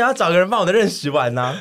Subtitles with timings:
[0.00, 1.60] 也要找个人帮我的认识完呢、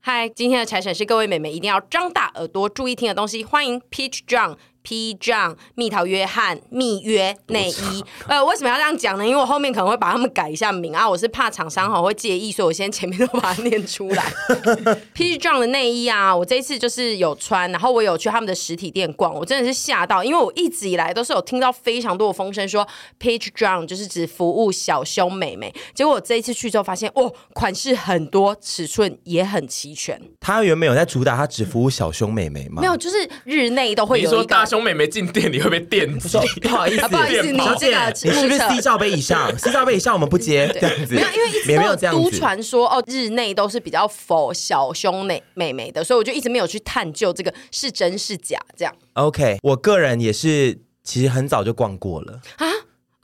[0.00, 4.56] 嗨，今天的财神是各位美眉一定要张大耳朵注意听的东西，欢迎 Peach John。
[4.86, 5.16] P.
[5.16, 9.26] John 蜜桃约翰蜜约内衣，呃，为什么要这样讲呢？
[9.26, 14.32] 因为我后面可能会把他们改一下名啊，我是怕厂商哈会介意，所以我先前面都把它念出来。
[15.12, 15.36] P.
[15.36, 22.86] John 的内衣啊，我这一次就是有穿，然后我有去他们的实体店逛，我真的是吓到，因为我一直以来都是有听到非常多的风声说
[23.18, 30.22] Peach John 就是只服务小胸美眉，结果我这一次去之后发现，哦，款式很多，尺寸也很齐全。
[30.38, 32.82] 他原本有在主打，他只服务小胸美眉吗？
[32.82, 34.75] 没有，就是日内都会有一个。
[34.76, 36.38] 兄妹妹进店里会被电击？
[36.60, 41.14] 不好意思，不好意思，你这个你是不是 C 罩杯以上？C 罩杯以上我们不接这样子。
[41.14, 42.22] 没有，因为一直没有这样子。
[42.22, 48.58] 都传说哦，日内都是比较 for 小胸妹妹妹的，所以我就一直没有去探究这个是真是假。
[48.76, 48.94] 这样。
[49.14, 52.66] OK，我个人也是，其实很早就逛过了啊。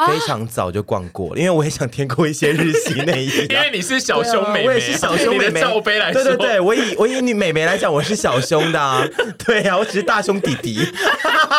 [0.06, 3.30] 非常早就逛过，因为我也想添购一些日系内衣。
[3.50, 5.60] 因为你是小胸美眉，我也是小胸妹妹。
[5.60, 9.06] 罩杯来说，对对对，我以我以你妹妹来讲，我是小胸的啊。
[9.46, 10.80] 对啊，我只是大胸弟弟。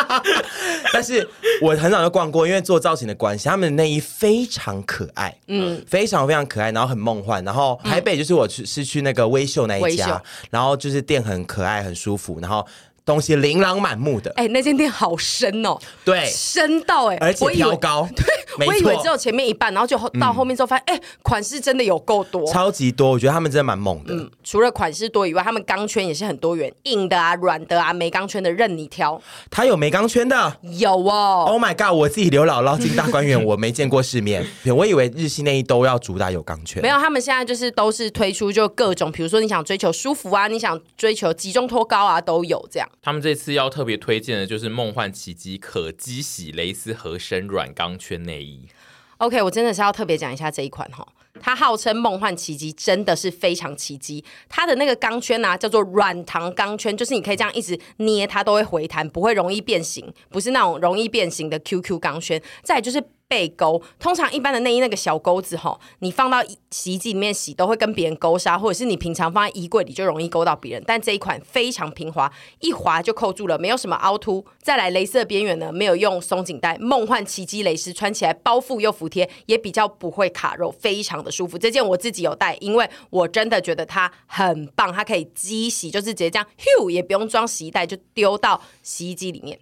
[0.92, 1.26] 但是
[1.62, 7.42] 我很早就逛过，因为做造型的关系，他们的内衣非常可爱，嗯，非常非常可爱，然后很梦幻。
[7.44, 12.66] 然后台北就是我去是去那个微秀那一家，然后就是店很可爱，很舒服，然后。
[13.04, 24.14] 东西琳琅满目的，哎、欸，那间店好深哦，对，深到哎、欸，而且挑高， 对，我以为只有前面一半，然后就到后面之后发现，哎、嗯欸，款式真的有够多，超级多，我觉得他们真的蛮猛的。
[24.14, 29.20] 嗯，除了款式多以外，他们钢圈也是很多元，硬的啊，软的啊，没钢圈的任你挑。
[29.50, 30.56] 它有没钢圈的？
[30.62, 31.44] 有哦。
[31.46, 31.94] Oh my god！
[31.94, 34.42] 我自己刘姥姥进大观园，我没见过世面，
[34.74, 42.88] 我以为日系内衣都要主打有钢圈，没有，他们现在就是都是推出就各种，比如说你想追求舒服啊，你想追求集中脱高啊，都有这样。
[43.04, 43.68] 他们这次要。
[43.74, 48.68] 特别推荐的就是梦幻奇迹可机洗蕾丝合身软钢圈内衣。
[49.16, 51.04] OK，我真的是要特别讲一下这一款哈，
[51.40, 54.24] 它号称梦幻奇迹，真的是非常奇迹。
[54.48, 62.40] 它的那个钢圈呢、叫做软糖钢圈，就是你可以这样一直捏它都会回弹，不会容易变形，不是那种容易变形的 QQ 钢圈。
[62.62, 63.02] 再就是。
[63.34, 66.38] 背钩，通常一般的内衣那个小钩子哈，你放到
[66.70, 70.84] 洗衣机里面洗都会跟别人勾纱，或者是你平常放在衣柜里就容易勾到别人。
[70.86, 74.46] 但这一款非常平滑，一滑就扣住了，没有什么凹凸。
[74.62, 81.58] 再来，蕾丝的边缘呢，没有用松紧带，梦幻奇迹蕾丝穿起来包覆又服帖，也比较不会卡肉，非常的舒服。
[81.58, 89.58] 这件我自己有带，因为我真的觉得它很棒，它可以机洗，就是直接这样，咻，也不用装洗衣袋，就丢到洗衣机里面，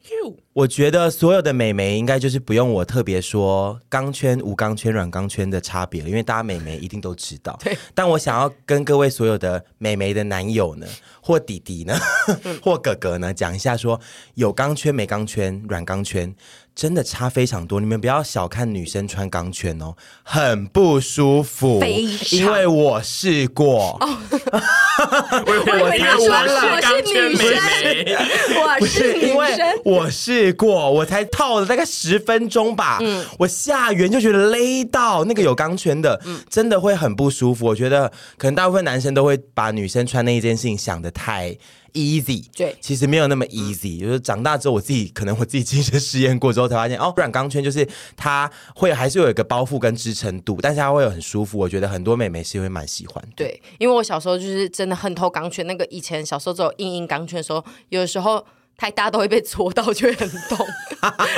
[0.52, 7.58] 我觉得所有的美眉应该就是不用我特别说钢圈、无钢圈、软钢圈的差别了，因为大家美眉一定都知道。
[7.62, 7.76] 对。
[7.94, 10.86] 但我想要跟各位所有的美眉的男友呢，
[11.20, 11.94] 或弟弟呢，
[12.62, 14.00] 或哥哥呢，讲一下说
[14.34, 16.34] 有钢圈没钢圈、软钢圈。
[16.74, 21.82] 真的差非常多，你们不要小看女生穿钢圈哦，很不舒服。
[22.30, 23.98] 因为我试过。
[24.00, 24.18] 哦、
[25.46, 28.16] 我以为他穿了钢圈美眉，
[28.56, 32.98] 我是女生，因为我试过，我才套了大概十分钟吧。
[33.02, 37.66] 嗯，我下缘就觉得勒到那个有钢圈的，嗯，真的会很不舒服。
[37.66, 41.56] 我觉得可能大部分男生都会把女生穿那一件事情想的太。
[41.92, 44.00] easy，对，其实没有那么 easy。
[44.00, 47.86] 就是长大之后，我自己可能我自己亲身试验过之后，才发现哦，软钢圈就是
[48.16, 51.58] 它会还是有一个包覆跟支撑度，但是它会有很舒服。
[51.58, 53.22] 我觉得很多美眉是会蛮喜欢。
[53.36, 55.66] 对，因为我小时候就是真的很偷钢圈。
[55.66, 58.44] 那个以前小时候只有硬硬钢圈的时候，有的时候。
[58.76, 60.66] 太大都会被戳到，就会很痛，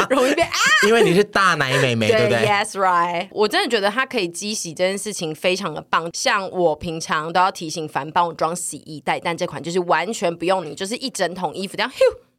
[0.09, 0.50] 容易被啊！
[0.87, 3.28] 因为你是大奶美眉，对，对不对？Yes, right。
[3.31, 6.11] 我真的觉得它可以机洗这件事情非常的棒。
[6.15, 11.91] 像我平常都要提醒凡帮我装洗衣袋，但这款就是完全不用你，就是一整桶衣服这样，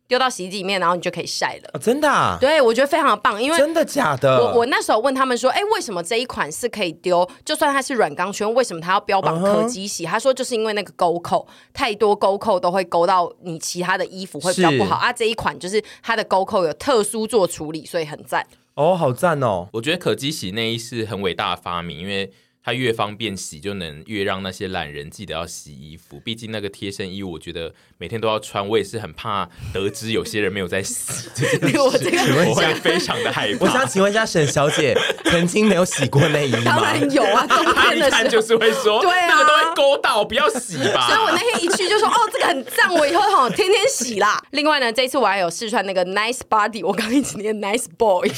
[0.08, 1.70] 丢到洗衣机里面，然后你就可以晒了。
[1.74, 2.38] 哦、真的、啊？
[2.40, 4.38] 对，我觉得非常的棒，因为真的假的？
[4.38, 7.28] 我我那时候问他们说，哎，为什么这一款是可以丢？
[7.44, 10.12] 就算它是软钢圈，为什么它要标榜可机洗？Uh -huh.
[10.12, 15.12] 他说就是因为那个钩扣太多，钩扣都会勾到你其他的衣服，会比较不好啊。
[15.12, 18.46] 这一款就是它的钩扣有特殊做处理，所以很赞。
[18.76, 19.68] 哦、oh，好赞哦！
[19.72, 22.32] 我觉得可机洗内衣是很伟大的发明，因为。
[22.66, 26.20] 它越方便洗，就能越让那些懒人记得要洗衣服。
[26.20, 31.30] 毕竟那个贴身衣物，我觉得每天都要穿，我也是很怕得知有些人没有在洗。
[31.78, 32.18] 我这个
[32.50, 33.66] 我会非常的害怕。
[33.66, 36.64] 我想请问一下沈小姐，曾经没有洗过内衣吗？
[36.66, 41.08] 当然有啊，冬天的时候就是会说，对啊，那个都会勾到，不要洗吧。
[41.08, 44.44] 所以我那天一去就说，哦，这个很脏，我以后哈天天洗啦。
[44.50, 48.32] 另外呢，这次我还有试穿那个 Nice Body，我刚一直念 Nice Boy。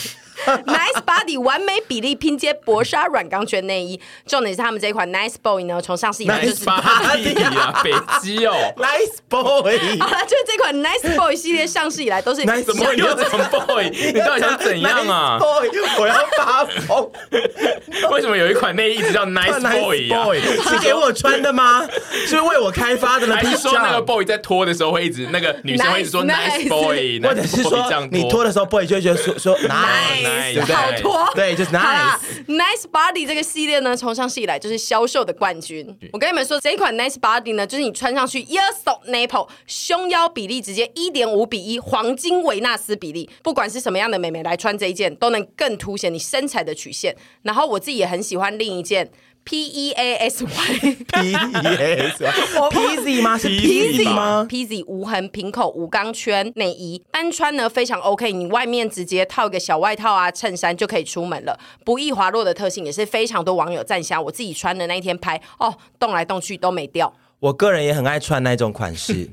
[0.66, 7.92] Nice Body 完美比例拼接薄纱软钢圈内衣，重点是他们这一款 Nice Boy 呢，从上市以来就是 Body 啊， 北
[8.22, 10.00] 极哦，Nice Boy。
[10.00, 13.90] 好了，就是这款 Nice Boy 系列上市以来都是 Nice 怎么又怎么 Boy？
[13.90, 17.10] 你到底想怎样啊 Boy，我要发疯。
[18.12, 20.26] 为什么有一款内衣一直叫 Nice Boy 啊？
[20.70, 21.88] 是给我穿的吗？
[22.26, 23.36] 是为我开发的呢？
[23.36, 30.37] 还是说那个 boy 在脱的时候会一直那个女生会一直说 Nice Boy，或者是说你脱的时候 boy 就会觉得说说 Nice，
[30.74, 32.18] 好脱，对，就是 Nice。
[32.48, 35.88] Nice Body 这个系列呢，从上市以来就是销售的冠军。
[36.12, 47.16] 我跟你们说，这一款 Nice Body 呢，就是你穿上去，Yes So Nipple，胸腰比例直接一点五比一，黄金维纳斯比例，不管是什么样的美眉来穿这一件，都能更凸显你身材的曲线。
[47.44, 49.10] 然后我自己也很喜欢另一件。
[49.48, 53.38] P E A S Y，P E A S Y，P Z 吗？
[53.38, 64.22] 是 P Z 吗？P Z 无痕平口无钢圈内衣，单穿呢非常 OK，你外面直接套一个小外套啊，衬衫就可以出门了，不易滑落的特性也是非常多网友赞赏。
[64.22, 67.14] 我自己穿的那一天拍，哦，动来动去都没掉。
[67.40, 69.30] 我个人也很爱穿那种款式。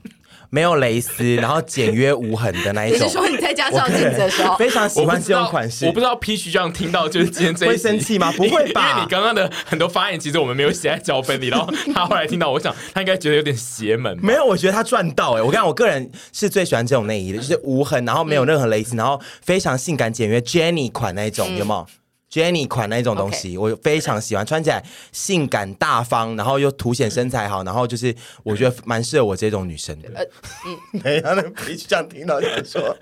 [0.55, 3.01] 没有蕾丝，然后简约无痕的那一种。
[3.01, 5.85] 你是说你在家照镜子的时候，非常喜欢这种款式？
[5.85, 8.31] 我不知道 Peach 这样听到就是今天这一会生气吗？
[8.39, 8.91] 不会吧？
[8.91, 14.17] 因为你刚刚的很多发言，其实我们没有写在脚本里，然后他后来听到，我想他应该觉得有点邪门。
[14.23, 15.43] 没有，我觉得他赚到哎、欸！
[15.43, 21.85] 我看我个人是最喜欢这种内衣的，就是无痕，然后没有任何蕾丝，然后非常性感简约 Jenny 款那一种，嗯、有没有
[22.34, 23.60] ？Jenny 款那一种东西，Okay.
[23.60, 30.10] 我非常喜欢，穿起来性感大方，然后又凸显身材好，然后就是我觉得蛮适合我这种女生的。
[30.16, 30.25] 呃，
[30.66, 32.96] 嗯，没有，那可以这样听到你说，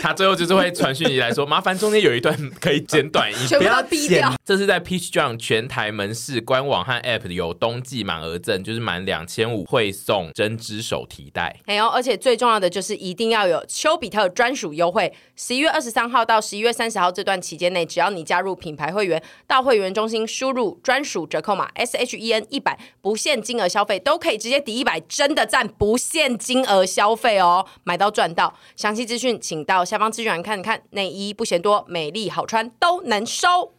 [0.00, 4.32] 他最后就是会传讯息来说，麻烦中间有一段可以剪短一点，不要逼掉。
[4.44, 11.56] 这是在 Peach Junk 全台门市官网和 App 有冬季满额赠，就是满两千五会送针织手提袋。
[11.66, 18.59] 还有，而且最重要的就是一定要有丘比特专属优惠，十一月二十三号到十一月三十号这段期间内，只要你加入。
[18.60, 25.66] 品牌会员到会员中心输入专属折扣码 S H E N 一百，不限金额消费都可以直接抵一百，真的赞！
[25.66, 28.54] 不限金额消费哦，买到赚到。
[28.76, 30.82] 详细资讯请到下方资讯栏看看。
[30.90, 33.74] 内衣不嫌多，美丽好穿都能收。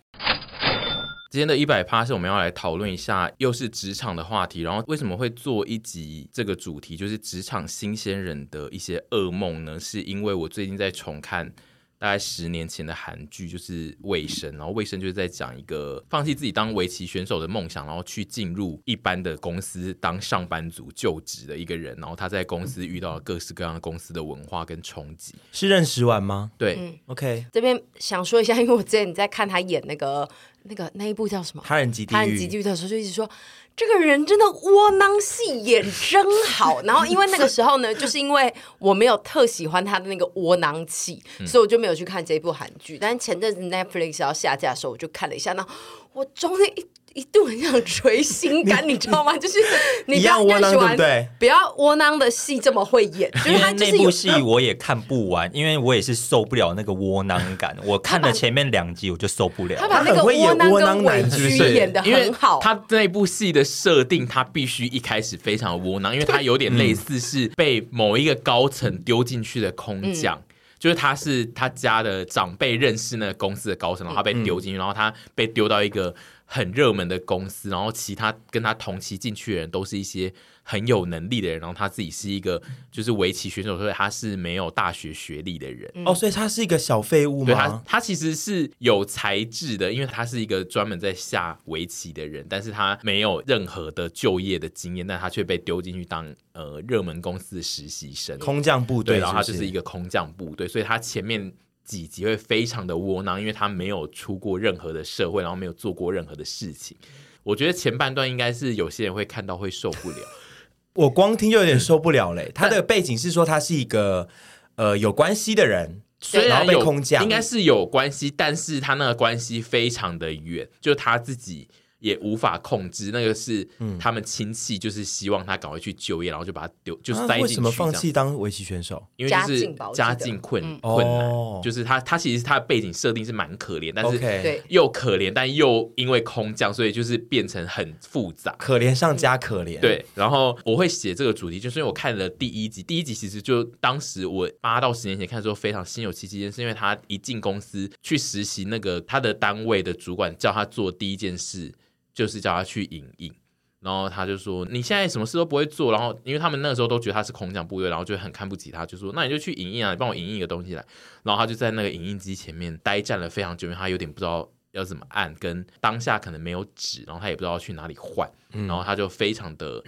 [1.30, 4.64] 今天的一百趴是我们要来讨论一下，又是职场的话题。
[4.64, 9.80] 然后为什么会做一集这个主题，就是职场新鲜人的一些噩梦呢？
[9.80, 11.54] 是因为我最近在重看。
[12.02, 25.36] 大概十年前的韩剧就是《卫生》，然后《卫生》就是在讲一个放弃自己当围棋选手的梦想，然后去进入一般的公司当上班族就职的一个人，然后他在公司遇到了各式各样的公司的文化跟冲击。
[25.52, 26.52] 是认识完吗？
[26.58, 27.46] 对，嗯，OK。
[27.54, 30.28] 这边想说一下，因为我之前在看他演那个
[30.64, 33.30] 那个那一部叫什么《他人即地狱》，他人即地狱的时候就一直说。
[33.76, 42.98] 这个人真的窝囊戏演真好，然后因为那个时候呢，就是因为我没有特喜欢他的那个窝囊气，嗯、所以我就没有去看这部韩剧。
[43.00, 45.66] 但是前阵子 Netflix 要下架的时候，我就看了一下，那
[46.14, 46.86] 我终于一。
[47.14, 49.38] 一度很想捶心肝，你， 知道吗？
[49.38, 49.58] 就是
[50.06, 51.28] 你不要窝囊，对不对？
[51.40, 57.76] 不要窝囊的戏这么会演，就是他就是那部戏我也看不完，因为我也是受不了那个窝囊感。
[57.84, 59.76] 我看了前面两集我就受不了。
[59.78, 62.60] 他把那个窝囊跟委屈演的很好。
[62.62, 76.16] 他那部戏的设定，他必须一开始非常窝囊，因为他有点类似是被某一个高层丢进去的空降，嗯、就是他是他家的长辈认识那个公司的高层，然后他被丢进去，嗯、然后他被丢到一个。
[76.54, 80.34] 很热门的公司，然后其他跟他同期进去的人都是一些
[80.64, 82.62] 很有能力的人，然后他自己是一个
[82.92, 85.90] 就是围棋选手，所以他是没有大学学历的人。
[86.06, 87.46] 哦，所以他是一个小废物吗？
[87.46, 101.54] 对，他他其实是有才智的，因为他是一个专门在下围棋的人，但是他没有任何的就业的经验，但他却被丢进去当呃热门公司的实习生，空降部队，然后他就是一个空降部队，所以他前面。
[101.92, 106.96] 几集会非常的窝囊，因为他没有出过任何的社会，然后没有做过任何的事情。
[107.44, 110.16] 我觉得前半段应该是有些人会看到会受不了，
[110.96, 112.50] 我光听就有点受不了嘞。
[112.56, 114.30] 他的背景是说他是一个
[114.76, 121.68] 呃有关系的人，虽然被空降，应该是有关系，但是他那个关系非常的远，就他自己。
[122.02, 123.66] 也无法控制，那个是
[124.00, 127.42] 他们亲戚，就是希望他赶快去就业，然后就把他丢，就塞进去。
[127.44, 129.02] 为什么放弃当围棋选手？
[129.16, 139.80] 因为就是家境困困难，就是他他其实他的背景设定是蛮可怜，但是又可怜，但又因为空降，所以就是变成很复杂，可怜上加可怜。
[139.80, 151.72] 对，然后我会写这个主题，就是因为我看了第一集，第一集其实就当时我八到十年前看的时候非常心有戚戚焉，是因为他一进公司去实习，那个他的单位的主管叫他做第一件事。
[152.14, 153.34] 就是叫他去影印，
[153.80, 160.86] 然后他就说：“你现在什么事都不会做。”然后因为他们那个时候都觉得他是空降部队，然后就很看不起他，就说：“那你就去影印啊，你帮我影印一个东西来。”
[161.24, 169.84] 然后他就在那个影印机前面呆站了非常久，因为他有点不知道要怎么按，跟当下可能没有纸，然后他也不知道去哪里换，然后他就非常的。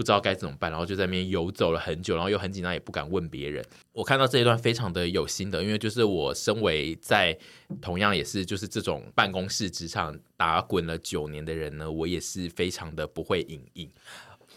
[0.00, 3.62] 不知道该怎么办，然后就在那边游走了很久，然后又很紧张，也不敢问别人。
[3.92, 7.38] 我看到这一段非常的有心得，因为就是我身为在
[7.82, 13.90] 同样也是就是这种办公室职场打滚了九年的人呢，我也是非常的不会影印。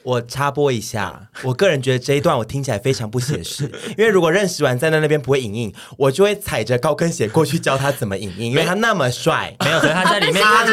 [0.03, 3.63] 我插播一下，我个人觉得这一段我听起来非常不写实，
[3.97, 10.65] 因为如果认识完站在那那边不会影印，我就会踩着高跟鞋过去教他怎么影印，因为他那么帅，没有，所以他在里面， 他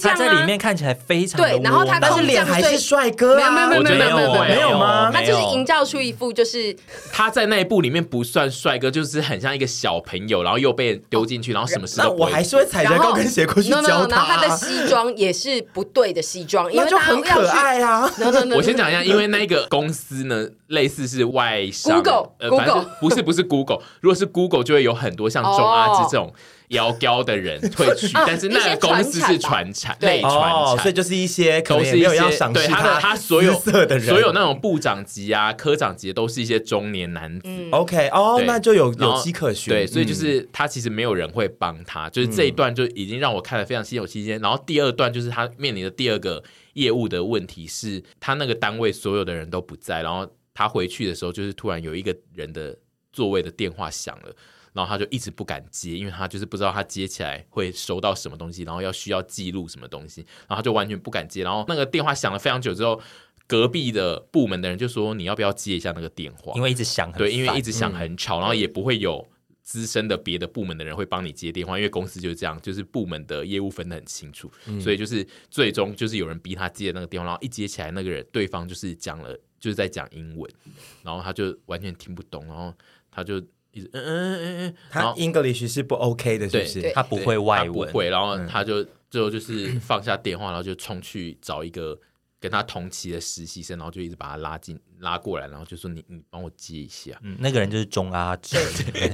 [0.00, 5.10] 他在里面看起来非常对，然后他但是脸还是帅哥啊，没有没有没有没有没有吗？
[5.12, 6.74] 他就是营造出一副就是
[7.12, 18.10] 他在那一部里面不算帅哥，就是很像一个小朋友，然后又被丢进去，然后什么事都我还是会踩着高跟鞋过去教他，然后他的西装也是不对的西装，因为就很可爱啊。
[18.54, 19.58] 我先讲一下，因为那个。
[19.68, 26.32] 公司呢，类似是外商，Google，呃，反正不是不是 Google，如果是 Google，就会有很多像钟阿芝这种
[26.68, 32.18] 腰高的人会去，但是那个公司是传产，类传产，所以就是一些都是一些
[32.54, 37.48] 对他的他所有色的人，所有那种部长级啊、科长级都是一些中年男子。
[37.70, 39.72] OK，哦，那就有有迹可循。
[39.72, 44.30] 对，所以就是他其实没有人会帮他，就是这一段就已经让我看了非常心有戚戚。
[44.30, 46.42] 然后第二段就是他面临的第二个。
[46.78, 52.76] 业务的问题是他那个单位所有的人都不在，然后他回去的时候，就是突然有一个人的
[53.12, 54.34] 座位的电话响了，
[54.72, 61.42] 然后他就一直不敢接，因为他就是不知道他接起来会收到什么东西，然后要需要记录什么东西，然后他就完全不敢接。
[61.42, 63.00] 然后那个电话响了非常久之后，
[63.46, 69.26] 隔壁的部门的人就说：“你要不要接一下那个电话？”因为一直响，对，因为一直响很吵，嗯、然后也不会有。
[69.68, 80.50] 资深的别的部门的人会帮你接电话，因为公司就是这样，就是部门的业务分得很清楚，嗯、所以就是最终就是有人逼他接那个电话，然后一接起来，那个人对方就是讲了，就是在讲英文，
[81.02, 82.72] 然后他就完全听不懂，然后
[83.10, 83.36] 他就
[83.72, 86.90] 一直嗯嗯嗯嗯，他 English 是不 OK 的，是不是？
[86.94, 92.00] 他不会外文，不会，然后他就最后就是放下电话，然后就冲去找一个。
[92.40, 97.18] 跟他同期的实习生，然后就一直把他拉进拉过来，然后就说你你帮我接一下。
[97.22, 98.56] 嗯，那个人就是钟阿芝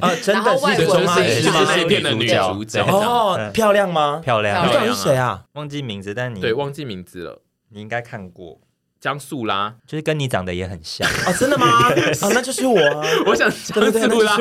[0.01, 2.85] 啊，真的是钟阿芝，就是那片的女主角。
[2.87, 4.21] 哦，漂亮吗？
[4.23, 5.45] 漂亮，漂亮是谁啊？
[5.53, 8.61] 忘记名字，但你对忘记名字了，你应该看过。
[9.05, 11.67] 江素拉就是跟你长得也很像啊， 真的吗？
[11.69, 11.93] 啊，
[12.33, 13.07] 那就是我啊。
[13.29, 14.35] 我想江素拉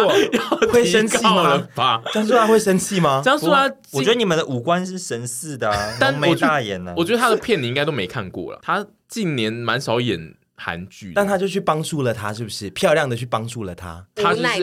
[0.71, 1.61] 会生气吗？
[2.13, 3.21] 江素拉会生气吗？
[3.21, 6.93] 江素拉，我觉得你们的五官是神似的啊，浓眉大眼呢。
[6.95, 12.69] 我觉得他的片你应该都没看过了，他近年蛮少演韩剧，但他就去帮助了他，是不是？
[12.69, 14.59] 漂亮的去帮助了他，他无奈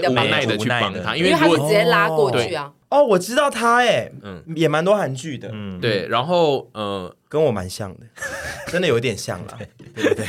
[0.46, 2.72] 的去帮他，因为他是直接拉过去啊。
[2.90, 8.06] 哦，我知道他哎，嗯，也蛮多韩剧的，嗯，对，然后呃，跟我蛮像的，
[8.66, 9.58] 真的有点像了，
[9.94, 10.26] 对不对？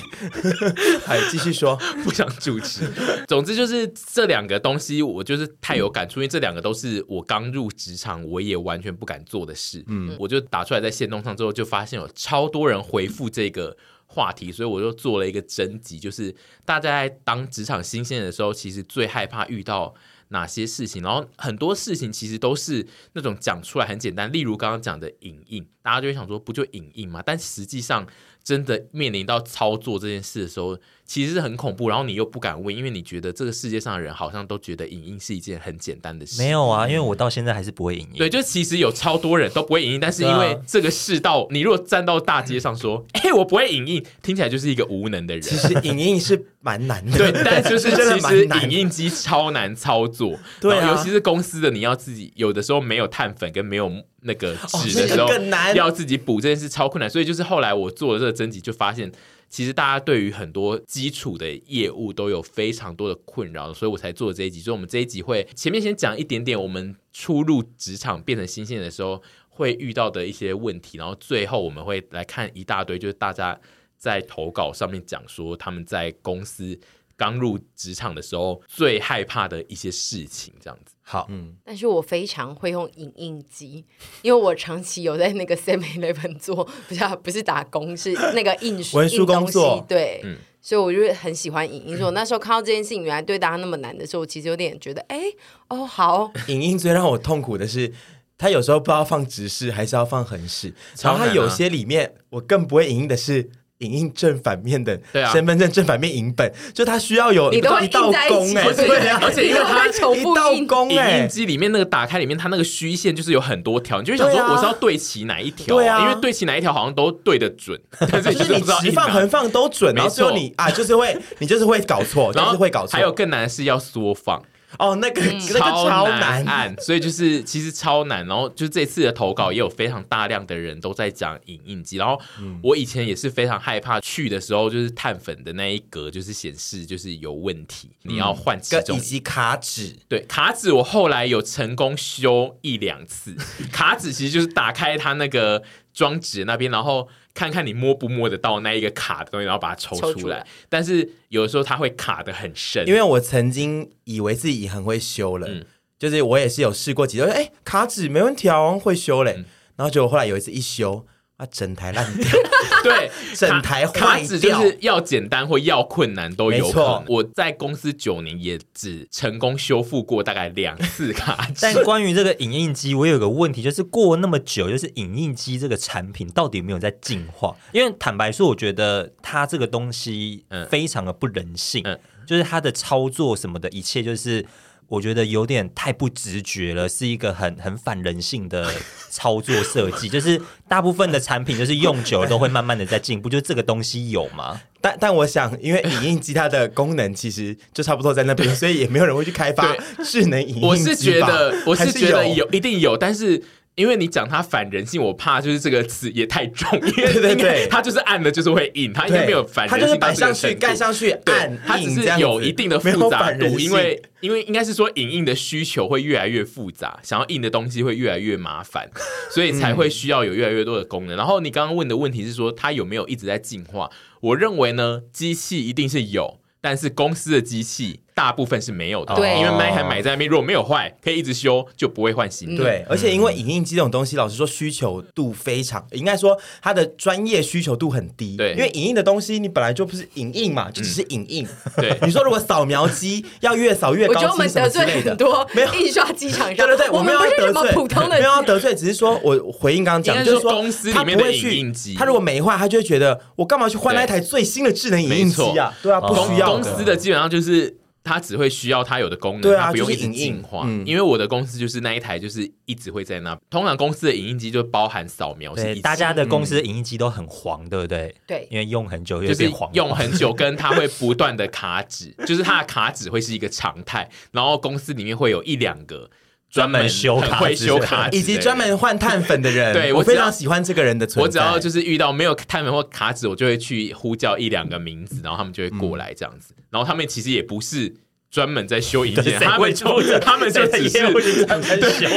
[1.04, 1.76] 还 继续说，
[2.06, 2.88] 不想主持。
[3.28, 9.84] 总之就是这两个东西，我就是太有感触，因为这两个都是我刚入职场，我也完全不敢做的事。
[9.88, 13.76] 嗯，我就打出来在线动上之后，就发现有超多人回复这个
[14.06, 16.32] 话题，所以我就做了一个征集，就是
[16.64, 19.96] 大家在当职场新鲜人的时候，其实最害怕遇到。
[20.32, 21.02] 哪些事情？
[21.02, 27.22] 然后很多事情其实都是那种讲出来很简单，例如刚刚讲的影印，大家就会想说不就影印嘛？
[27.24, 28.06] 但实际上
[28.44, 31.90] 真的面临到操作这件事的时候，其实是很恐怖。
[31.90, 36.42] 然后你又不敢问，因为你觉得这个世界上的人好像都觉得影印是一件很简单的事。
[36.42, 38.18] 没有啊，因为我到现在还是不会影印。
[38.18, 45.42] 对，就其实有超多人都不会影印，但是因为这个世道，你如果站到大街上说： “哎，我不会影印”，听起来就是一个无能的人。
[45.42, 57.10] 其实影印是蛮难的，对，但就是 其实影印机超难操作，对啊，尤其是公司的，你要自己有的时候没有碳粉跟没有那个纸的时候，更难，要自己补这件事超困难。
[57.10, 59.12] 所以就是后来我做了这个征集，就发现。
[59.50, 64.62] 其实大家对于很多基础的业务都有非常多的困扰，所以我才做这一集。
[64.62, 73.60] 所以，我们这一集会前面先讲一点点我们初入职场变成新鲜人的时候会遇到的一些问题，然后最后我们会来看一大堆，就是大家
[73.98, 76.80] 在投稿上面讲说他们在公司
[77.16, 80.96] 刚入职场的时候最害怕的一些事情，这样子。
[81.02, 83.86] 好，嗯，但是我非常会用影印机，
[84.22, 91.98] 因为我长期有在那个 Seven Eleven 做，不是不是打工，是那个印书文书工作，对，嗯，所以我就很喜欢影印。
[91.98, 95.22] 所以我那时候看到这件事情原来对大家那么难的时候，我其实有点觉得，哎，
[95.68, 96.32] 哦，好。
[96.48, 97.92] 影印最让我痛苦的是，
[98.38, 103.50] 他有时候不知道放直式还是要放横式，然后他有些里面我更不会影印的是。
[103.82, 105.32] 影印正反面的对啊。
[105.32, 109.08] 身份证正反面影本，就它需要有你都会一道工哎，对对？
[109.08, 110.58] 啊， 而且因为它一道复印。
[110.62, 116.02] 影工哎印，机里面那个打开里面，它那个虚线就是有很多条，你就会想说我是要对齐哪一条、对啊。
[116.02, 117.80] 因为对齐哪一条好像都对得准，
[118.12, 120.44] 但是就是你不知道印哪直放横放都准，然后最后没错。
[120.44, 122.92] 你啊，就是会你就是会搞错，就 然后是会搞错。
[122.98, 124.42] 还有更难的是要缩放，
[124.80, 128.26] 哦，那个那个超难按，所以就是其实超难。
[128.26, 131.98] 然后就是这次的投稿也有非常大量的人都在讲影印机。
[131.98, 132.20] 然后
[132.64, 143.36] 我以前也是非常害怕去的时候，就是碳粉的那一格就是显示就是有问题，你要换其中跟以及卡纸，对卡纸，我后来有成功修一两次。
[143.72, 145.62] 卡纸其实就是打开它那个
[145.94, 150.14] 装纸那边，然后看看你摸不摸得到那一个卡的东西，然后把它抽出来。
[150.14, 155.66] 出来但是有的时候它会卡的很深，因为我曾经以为自己很会修了，嗯
[155.98, 159.36] 就是我也是有试过几次，哎，卡纸没问题哦，会修嘞。
[159.38, 159.46] 嗯
[159.78, 161.08] 然后结果后来有一次一修，
[161.42, 162.30] 啊，整台烂掉。
[162.84, 166.72] 对， 整台坏卡纸就是要简单或要困难都有。
[167.08, 171.84] 我在公司九年也只成功修复过大概两次卡但纸。
[171.84, 177.56] 关于这个影印机，我有个问题，就是过那么久，就是影印机这个产品到底有没有在进化？
[177.72, 184.46] 因为坦白说，我觉得它这个东西非常的不人性，嗯就是它的操作什么的一切，就是
[184.92, 188.70] 我觉得有点太不直觉了，是一个很很反人性的
[189.10, 190.10] 操作设计。
[190.10, 194.60] 就是大部分的产品，就是用久了都会慢慢的在进步，就这个东西有吗？
[194.82, 203.42] 但但我想，因为影印机它的功能其实就差不多在那边，所以也没有人会去开发智能影印机吧我是觉得，我是还觉得有有一定有，但是。
[203.76, 207.04] 因为你讲它反人性，我怕就是这个词也太重， 因
[207.44, 218.90] 为它就是按的，就是会印，它应该没有反人性它性，就是摆上去、盖上去、按，它只是有一定的复杂度，因为因为应该是说影印的需求会越来越复杂，想要印的东西会越来越麻烦，
[219.32, 221.16] 所以才会需要有越来越多的功能。
[221.16, 223.90] 然后你刚刚问的问题是说它有没有一直在进化？
[224.20, 232.64] 我认为呢，机器一定是有，但是公司的机器大部分是没有的，对因为那一台买在那边，如果没有坏，可以一直修，就不会换新的。
[232.64, 238.38] 对，而且因为影印机这种东西，老实说需求度非常，应该说它的专业需求度很低。
[238.38, 241.48] 对因为影印的东西你本来就不是影印嘛，就只是影印。
[241.78, 246.56] 对 你说如果扫描机要越扫越我觉得我们高清什么得罪之类的很，多 没有印刷机厂商。
[246.56, 255.74] 对对对，我们不是什么要得罪，普通的没有要得罪，只是说我回应刚刚讲，就是说公司他里面的影不会去印机他如果没坏，他就会觉得我干嘛去换那一台最新的智能影印机啊？
[255.82, 260.64] 对啊，不需要公司的基本上就是它只会需要它有的功能，对啊它不用一直就是影印进化。
[260.66, 263.38] 嗯因为我的公司就是那一台，就是一直会在那。
[263.50, 268.14] 通常公司的影印机就包含扫描是一对，起大家的公司的影印机都很黄，对不对？
[268.26, 274.10] 对因为用很久就是变黄，用很久，跟它会不断的卡纸，就是它的卡纸会是一个常态。
[274.32, 276.10] 然后公司里面会有一两个
[276.52, 281.24] 专门修卡会修卡以及专门换碳粉的人，我对我非常喜欢这个人的存在。
[281.24, 286.54] 我只要就是遇到没有碳粉或卡纸，我就会去呼叫一两个名字，然后他们就会过来这样子。
[286.70, 287.96] 然后他们其实也不是
[288.30, 291.46] 专门在修影片，对谁他们就他们就只是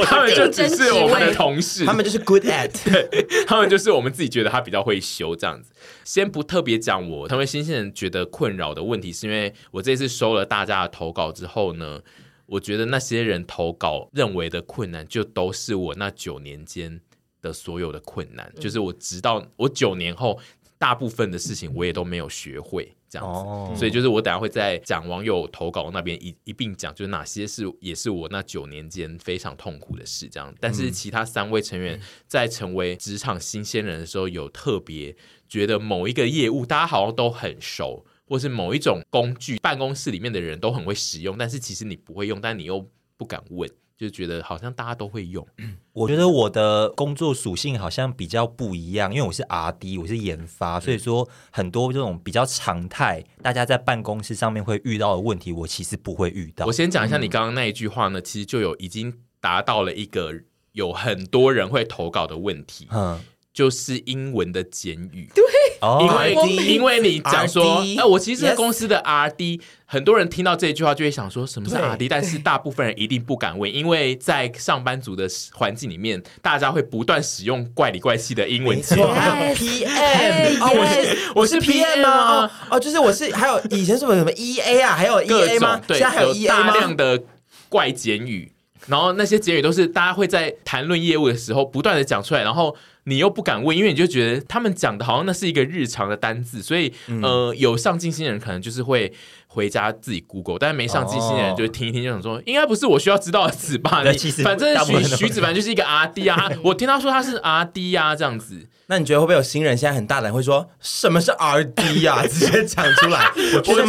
[0.04, 2.72] 他们就只是我们的同事，他们就是 good at，
[3.46, 5.70] 他们就是我们自己觉得他比较会修这样子。
[6.02, 12.00] 先不特别讲我他们新鲜人觉得困扰的问题，是因为我这次收了大家的投稿之后呢，
[12.46, 17.00] 我觉得那些人投稿认为的困难，就都是我那九年间
[17.40, 20.38] 的所有的困难，就是我直到我九年后，
[20.78, 22.94] 大部分的事情我也都没有学会。
[23.09, 30.52] 这样子，哦所以就是我等下会在讲网友投稿那边一一并讲，就是哪些是也是我那九年间非常痛苦的事，这样。
[30.59, 35.14] 但是其他三位成员在成为职场新鲜人的时候，有特别
[35.48, 45.46] 觉得某一个业务大家好像都很熟，或是某一种工具，办公室里面的人都很会使用，但是其实你不会用，但你又不敢问，就觉得好像大家都会用。
[45.92, 56.72] 我觉得我的工作属性好像比较不一样，因为我是 R&D，我是研发，所以说很多这种比较常态，大家在办公室上面会遇到的问题，我其实不会遇到我。
[56.72, 60.32] 先讲一下你刚刚那一句话呢，其实就有已经达到了一个
[60.72, 63.20] 有很多人会投稿的问题，嗯，
[63.54, 65.30] 就是英文的简语。
[65.34, 65.42] 对。
[65.80, 78.96] 因哦，为因为你讲说哎、我其实公司的 R D，很多人听到这句话就会想说什么是 R D，但是大部分人一定不敢问，因为在上班族的环境里面，大家会不断使用怪里怪气的英文词。
[78.96, 85.78] 没错，还有 PM 哦，我是我是 PM 吗，哦哦，就是我是还有以前是不是什么 EA 啊，还有各 EA 吗？
[85.86, 86.70] 对，现在还有 EA 大？
[86.78, 87.22] 量的
[87.68, 88.50] 怪简语，
[88.86, 99.12] 然后那些简语都是大家会在谈论业务的时候不断的讲出来，然后你又不敢问，因为你就觉得他们讲的好像那是一个日常的单字，所以、呃，有上进心的人可能就是会
[99.46, 104.02] 回家自己 Google，但是没上进心的人就听一听就想说，应该不是我需要知道的词吧？
[104.12, 108.66] 你反正徐徐子凡就是一个 R D 啊， 我听他说他是 R D 啊，这样子。
[108.86, 112.22] 那你觉得会不会有新人现在很大胆会说什么是 R D 呀？
[112.28, 113.30] 直接讲出来。
[113.34, 113.82] 我觉得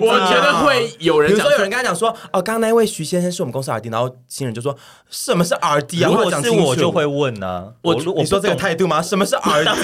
[0.00, 4.76] 我觉得会有人，比如说有人跟他讲说，哦，刚刚那位徐先生是我们公司 R D，然后新人就说
[5.08, 6.10] 什么是 R D 啊？
[6.10, 7.72] 如果是我就会问呢。
[7.82, 9.00] 我你说这个态度吗？
[9.00, 9.76] 什么是 R D 啊？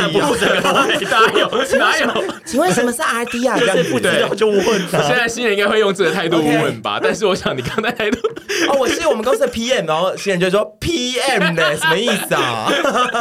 [1.09, 2.25] 哪有哪有？
[2.45, 3.59] 请问什么是 R D 啊？
[3.59, 4.63] 就是不知道就问。
[4.91, 7.01] 现在新人应该会用这个态度问吧？
[7.03, 8.19] 但是我想你刚才态度，
[8.69, 11.75] 哦，我是我们公司的 P M，然后新人就说 P M 呢？
[11.77, 12.71] 什么意思啊？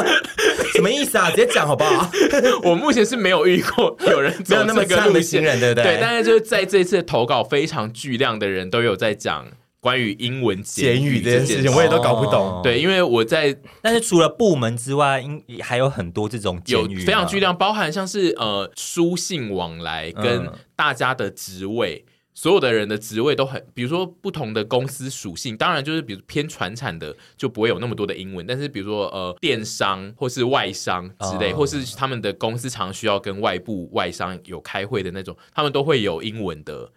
[0.76, 1.29] 什么意思啊？
[1.30, 2.10] 直接讲好不好？
[2.64, 5.84] 我目前是没有遇过有人 没有那么呛的新人，对不对？
[5.84, 9.48] 对，但是就是在这次投稿非常巨量的人都有在讲
[9.80, 12.60] 关于英文简语这件事情，我也都搞不懂。
[12.62, 22.06] 对，因为我在，但是除了部门之外，应还有很多这种简语，非常巨量，包含像是呃书信往来跟大家的职位。
[22.40, 36.90] 所有的人的职位都很，比如说不同的公司属性，当然就是比如偏传产的就不会有那么多的英文，但是比如说呃电商或是外商之类，或是他们的公司常需要跟外部外商有开会的那种，他们都会有英文的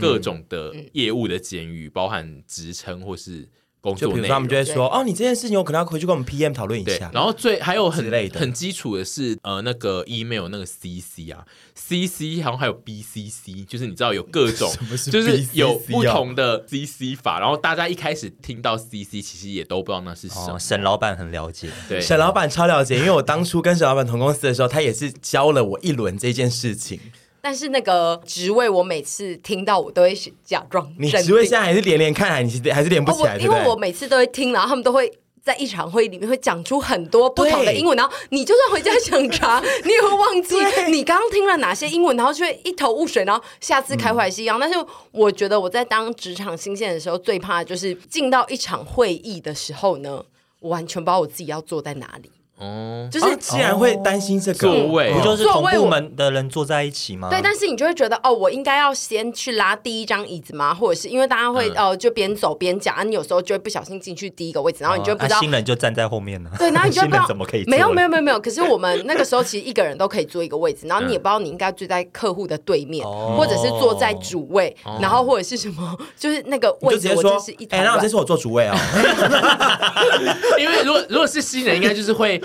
[0.00, 3.46] 各种的业务的简语，包含职称或是。
[3.94, 14.72] 就比如说，他们就会说：“哦，你这件事情我可能要回去跟我们 PM 讨论一下。”然后最还有很很基础的是，呃，那个 email 那个 CC 啊，CC 好像还有 BCC，就是你知道有各种，
[15.10, 17.38] 就是有不同的 CC 法。
[17.38, 20.58] 然后大家一开始听到 CC，其实也都不知道那是什么。
[20.58, 26.98] 沈老板很了解，对，沈老板超了解，因为我当初跟沈老板同公司的时候，他也是教了我一轮这件事情。
[27.46, 30.12] 但是那个职位，我每次听到我都会
[30.44, 30.92] 假装。
[30.98, 35.08] 你职位现在还是连连看来，你还是连不起来，因为我每次都会听，然后他们都会
[35.44, 40.56] 在一场会议里面会讲出很多不同的英文，然后你就算回家想查， 你也会忘记
[40.90, 44.58] 你刚刚听了哪些英文，然后就会一头雾水，然后下次开会还是一样。
[44.58, 44.76] 但是
[45.12, 50.20] 我觉得我在当职场新鲜的时候，最怕就是进到一场会议的时候呢，
[50.58, 52.32] 我完全不知道我自己要坐在哪里。
[52.58, 57.28] 哦，就是既然会担心这个座位，不就是同部门的人坐在一起吗？
[57.28, 60.72] 对，但是你就会觉得哦，我应该要先去拉第一张椅子吗？
[60.74, 66.50] 或者是因为大家会哦，就边走边讲啊，你有时候就会不小心进去第一个位置，然后你就不知道新人就站在后面了。
[66.58, 68.40] 对，然后你就不知道怎么可以没有没有没有没有。
[68.40, 78.74] 可是我们那个时候其实一个人都可以坐一个位置，然后你也不知道你应该坐在客户的对面，或者是坐在主位，然后或者是什么，就是那个位置我就是一哎，然后这是我坐主位啊，
[80.58, 82.40] 因为如果如果是新人，应该就是会。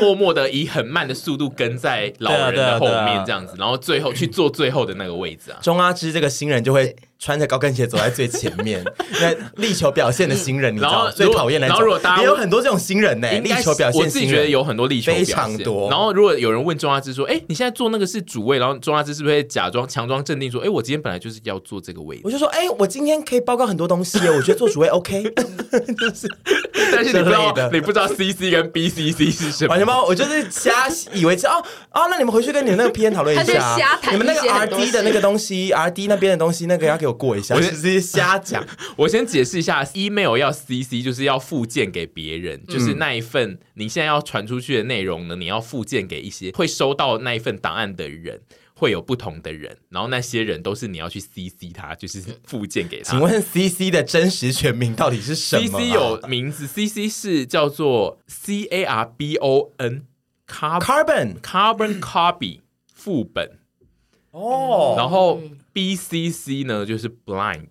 [0.00, 5.58] 默默的以很慢的速度跟在老人的后面，这样子，然后最后去坐最后的那个位置啊。
[5.62, 8.84] 钟阿芝这个新人就会穿着高跟鞋走在最前面，
[9.20, 11.66] 那力求表现的新人，你知道最讨厌的。
[11.66, 15.88] 然后如果大家也有很多这种新人呢，力求表现，我自己觉得有很多力求表现非常多。
[15.90, 25.22] 然后如果有人问钟阿芝说：“哎，你现在坐那个是主位？”然后钟阿芝是不是会假装强装镇定说：“哎，我今天本来就是要坐这个位置。”我就说：“哎，我今天可以报告很多东西，我觉得做主位 OK。”
[25.98, 26.28] 就是，
[26.92, 29.70] 但是你不知道，你不知道 CC 跟 BCC 是什么？
[29.70, 30.44] 完全包，我就是。
[30.50, 33.76] 瞎以为是哦哦，那你们回去跟你们那个 PN 讨论一下，
[34.10, 37.54] 你们那个 RD 的那个东西，RD 那边的东西，那个要给我过一下。
[37.54, 38.66] 我直接瞎讲，
[38.98, 48.40] 我先解释一下，email 要 CC 就是要附件给别人，嗯、就是那一份你现在要传出去的内容呢，你要附件给一些会收到那一份档案的人。
[48.76, 53.12] 会有不同的人，然后那些人都是你要去 CC 他，就是附件给他。
[53.12, 60.06] 请问 CC 的真实全名到底是什么？CC 有名字，CC 是叫做 C A R B O N。
[60.48, 63.58] carbon carbon copy 副本
[64.32, 65.40] 哦，然后
[65.74, 67.68] BCC 呢就是 blind，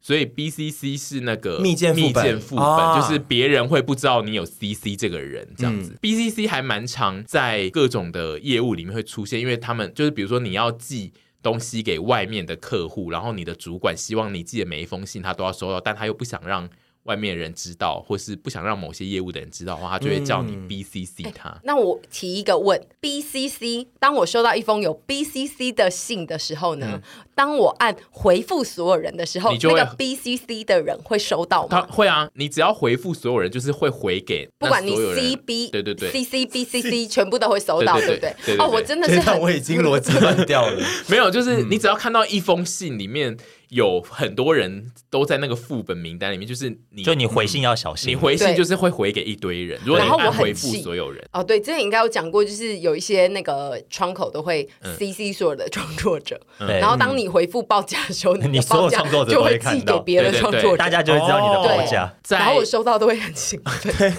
[0.00, 5.94] 所以 BCC 是那个密件密件副本，就是别人会不知道你有 CC 这个人这样子。
[6.00, 11.12] BCC 还蛮常在各种的业务里面会出现，因为他们就是比如说你要寄
[11.42, 16.68] 东西给外面的客户，然后你的主管希望你寄的每一封信他都要收到，但他又不想让。
[17.04, 21.48] 外面的人知道，或是不想让某些业务的人知道的话，他就会叫你 BCC 他。
[21.48, 26.90] 嗯欸、那我提一个问：BCC，当我收到一封有 BCC 的信的时候呢？
[26.94, 27.02] 嗯、
[27.34, 31.68] 当我按回复所有人的时候，那个 BCC 的人会收到吗？
[31.70, 38.56] 他会啊，你只要回复所有人，就是会回给不管你 CB 对对对，CC BCC 全部都会收到，对不对？
[38.58, 40.80] 哦，我真的是我已经逻辑乱掉了。
[41.08, 43.36] 没有，就是你只要看到一封信里面。
[43.72, 51.26] 有很多人都在那个副本名单里面，就是你，就你回信要小心，你回信就是会回给一堆人，如果你按回复所有人。
[51.32, 62.14] 哦，对，之前应该有讲过，就是有一些那个窗口都会 CC 所有的创作者，然后当你回复报价的时候，你所有创作者就会寄给别的创作者，大家就会知道你的报价。
[62.28, 64.12] 然后我收到都会很兴奋。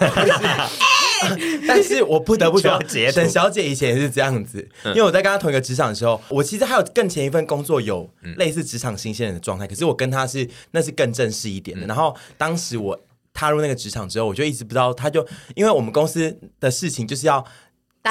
[1.66, 11.86] 但是我不得不说，截图沈小姐以前也是这样子，因为我在跟她同一个职场的时候，我其实还有更前一份工作有类似职场新鲜人的状态，可是我跟他是那是更正式一点的。
[11.86, 13.00] 然后当时我
[13.32, 17.46] 踏入那个职场之后，我就一直不知道，他就因为我们公司的事情就是要。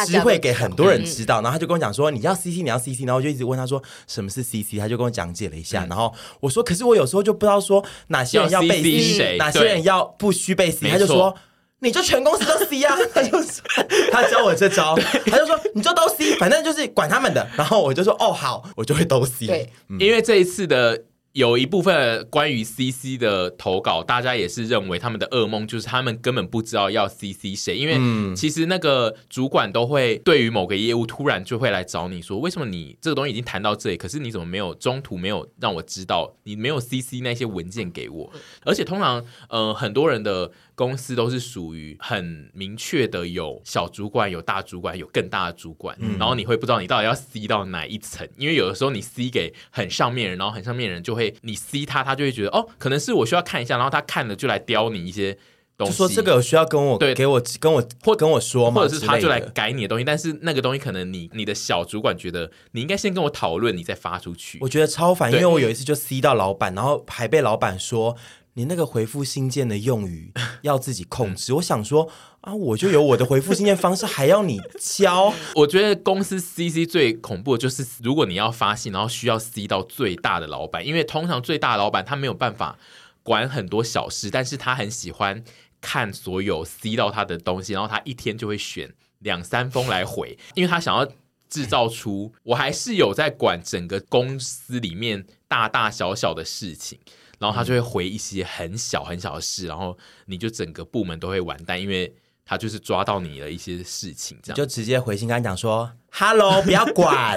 [0.06, 11.36] 知会给很多人知道，然后他就跟我讲说，你要 CC，你要 CC，然后我就一直问他说什么是 CC，他就跟我讲解了一下，然后我说，可是我有时候就不知道说哪些人要被 C，哪些人要不需被 C，他就说
[11.80, 13.62] 你就全公司都 C 啊， 他就说
[14.10, 21.04] 他教我这招，他就说你就都 C，反正就是管他们的，然后我就说哦好，我就会都 C，对，因为这一次的。
[21.32, 38.30] 有一部分关于 CC 的投稿，大家也是认为他们的噩梦就是他们根本不知道要 CC 谁，因为其实那个主管都会对于某个业务突然就会来找你说，为什么你这个东西已经谈到这里，可是你怎么没有中途没有让我知道，你没有 CC 那些文件给我，
[38.64, 40.50] 而且通常呃很多人的。
[40.74, 55.36] 公司都是属于很明确的，有小主管、有大主管、有更大的主管，嗯、然后你会不知道你到底要 C 到哪一层，因为有的时候你 C 给很上面人，然后很上面人就会你 C 他，他就会觉得哦，可能是我需要看一下，然后他看了就来刁你一些
[55.76, 58.80] 东西，就说这个有需要跟我对给我跟我或跟我说吗？
[58.80, 64.58] 或者是他就来改你的东西，但是那个东西可能你你的小主管觉得你应该先跟我讨论，你再发出去。
[64.62, 68.16] 我觉得超烦，因为我有一次就 C 到老板，然后还被老板说。
[68.54, 71.54] 你那个回复信件的用语 要自己控制。
[71.54, 72.08] 我想说
[72.42, 75.32] 啊，我就有我的回复信件方式，还要你教？
[75.56, 82.78] 我觉得公司 CC 最恐怖的就是，如果你要发信，然后需要 C 到最大的老板，因为通常最大的老板他没有办法
[83.22, 85.42] 管很多小事，但是他很喜欢
[85.80, 91.06] 看所有 C 到他的东西，然后他一天就会选两三封来回，因为他想要
[91.48, 96.98] 制造出我还是有在管整个公司里面大大小小的事情。
[97.42, 107.36] 然后他就会回一些很小很小的事，然后你就整个部门都会完蛋，因为他就是抓到你的一些事情，这样就直接回信跟他讲说：“Hello， 不要管，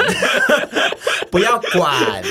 [1.32, 2.22] 不要管。”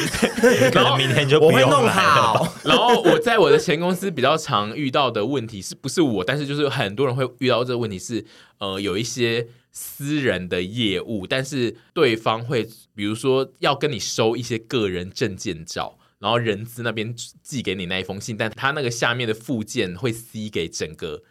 [0.72, 1.66] 然后明天就不用来了。
[1.66, 2.54] 我会弄好。
[2.62, 6.22] 然后我在我的前公司比较常遇到的问题是不是我？
[6.22, 8.24] 但是就是很多人会遇到这个问题是，
[8.58, 15.98] 呃，有一些私人的业务，但是对方会比如说要跟你收一些个人证件照。
[16.24, 21.22] 然后人资那边寄给你那一封信，但他那个下面的附件会 C 给整个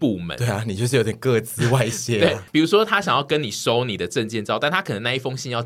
[0.00, 0.36] 部门。
[0.36, 2.18] 嗯、对啊，你就是有点各自外泄。
[2.18, 5.64] 对， 比如说他想要跟你收你的证件照，但他可能那一封信要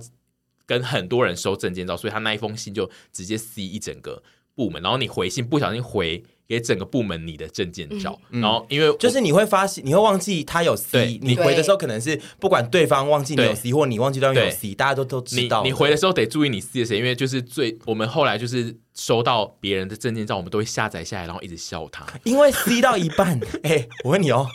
[0.66, 4.22] 跟很多人收证件照，所以他那一封信就直接 C 一整个
[4.54, 4.82] 部门。
[4.82, 6.22] 然后你回信不小心回。
[6.52, 15.70] 给整个部门你的证件照，嗯、然后因为就是你会发现，你会忘记他有 C，对你回的时候可能是不管对方忘记你有 C，对或你忘记对方有 C，大家都都知道你。
[15.70, 24.46] 你回的时候得注意你 C 的谁，因为就是最我们后来就是收到别人的证件照，我们都会下载下来，然后一直笑他，因为 C 到一半， 哎、欸，我问你哦，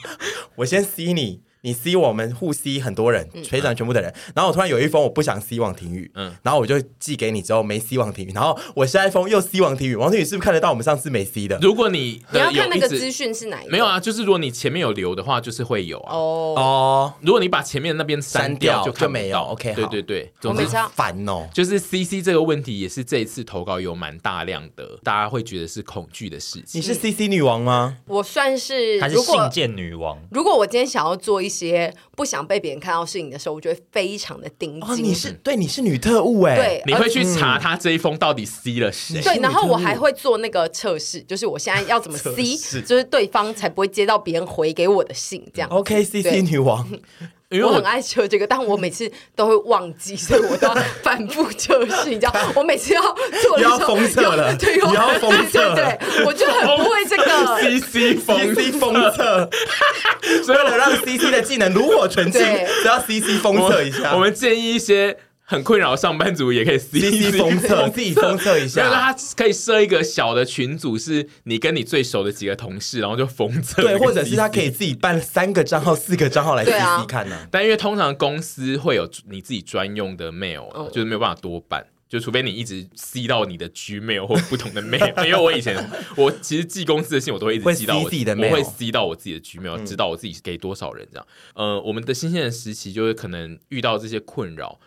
[0.58, 1.42] 我先 C 你。
[1.68, 11.60] 你 C 我们互 C 很多人，全场全部的人，嗯、然后我突然有一封我不想 C 王庭宇，嗯，然后我就寄给你之后没 C 王庭宇，然后我下一封又 C 王庭宇，王庭宇是不是看得到我们上次没 C 的？
[11.62, 13.72] 如果你你要看那个资讯是哪一个？
[13.72, 16.16] 没有啊，就是如果你前面有留的话，就是会有啊。
[16.16, 19.38] 哦哦，如果你把前面那边删掉就，就没有。
[19.40, 20.88] OK，对对对，我没差。
[20.96, 26.80] 烦哦，就是 CC 这个问题也是这一次投稿有蛮大量的，大家会觉得是恐惧的事情。
[26.80, 27.98] 你是 CC 女王吗？
[28.08, 30.18] 我算是，还是信件女王？
[30.32, 31.57] 如果我今天想要做一些
[32.16, 32.48] 不想。
[32.48, 34.90] 被别人看到事情的时候，我觉得非常的盯紧。
[34.90, 39.22] 哦，你是对，你是女特务哎，对，你会去查他这一封到底 C 了谁？
[39.22, 45.70] 对，然后我还会做那个测试，就是我现在要怎么 C，就是对方才不会接到别人回给我的信，这样。
[45.70, 46.88] OK，CC、okay, 女王。
[47.50, 52.10] 因为我，我很爱测这个，但我每次都会忘记，所以我都要反复测试。
[52.10, 53.02] 你知道， 我每次要
[53.42, 57.24] 做的时候，要封测了， 对，要封测，对，我就很不会这个
[57.62, 59.50] CC 封 CC 封测，
[60.44, 62.42] 所以为了让 CC 的技能炉火纯青，
[62.82, 64.14] 只要 CC 封测一下。
[64.14, 65.18] 我们建议一些。
[65.50, 68.84] 很困扰上班族也可以 C C 封测， 自己封测一下。
[68.84, 73.82] 就是他可以设一个小的群组，是你跟你最熟的几个同事，然后就封测。
[73.82, 77.48] 对，或者是他可以自己办三个账号、四个账号来 C C 看呢、啊。
[77.50, 85.16] 但因为通常公司会有你自己专用的 mail，、哦、就是没有办法多办，就除非你一直 C 到你的 Gmail 或不同的 mail。
[85.26, 85.82] 因为我以前
[86.18, 91.26] 我其实寄公司的信，我都会一直寄到我自己的 mail，我会 C 到我自己的 Gmail，知道我自己给多少人这样。
[91.54, 94.78] 嗯、呃，我们的新鲜人时期就是可能遇到这些困扰。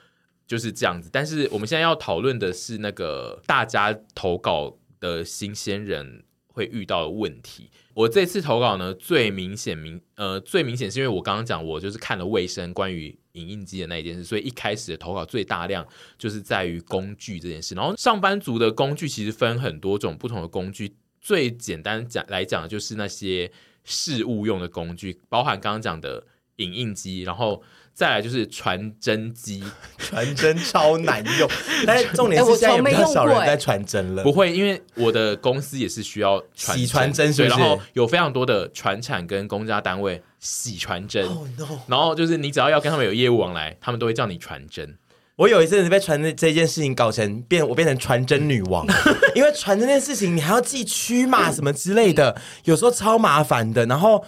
[0.51, 7.71] 就是这样子，但是我们现在要讨论的是那个大家投稿的新鲜人会遇到的问题。
[7.95, 15.87] 我这次投稿呢，最明显明呃最明显是因为我刚刚讲，我就是看了卫生关于影印机的那一件事，所以一开始的投稿最大量
[16.19, 17.77] 就是在于工具这件事。
[17.77, 23.53] 然后上班族的工具其实分很多种不同的工具，最简单讲来讲就是那些
[23.85, 27.63] 事务用的工具，包含刚刚讲的影印机，然后。
[27.93, 29.63] 再来就是传真机，
[29.99, 31.49] 传真超难用，
[31.87, 34.23] 但是重点是现在也比较少人在传真了。
[34.23, 37.55] 不会，因为我的公司也是需要洗传真，是不是？
[37.55, 41.27] 然后有非常多的传产跟公家单位洗传真。
[41.27, 41.67] Oh, no.
[41.89, 44.97] 然后就是你只要要跟他们有业务往来，他们都会叫你传真。
[45.37, 48.87] 我有一阵子被传真这件事情搞成变，我变成传真女王，
[49.35, 53.85] 因为传真这件事情你还要寄区码什么之类的，有时候超麻烦的。
[53.85, 54.25] 然后。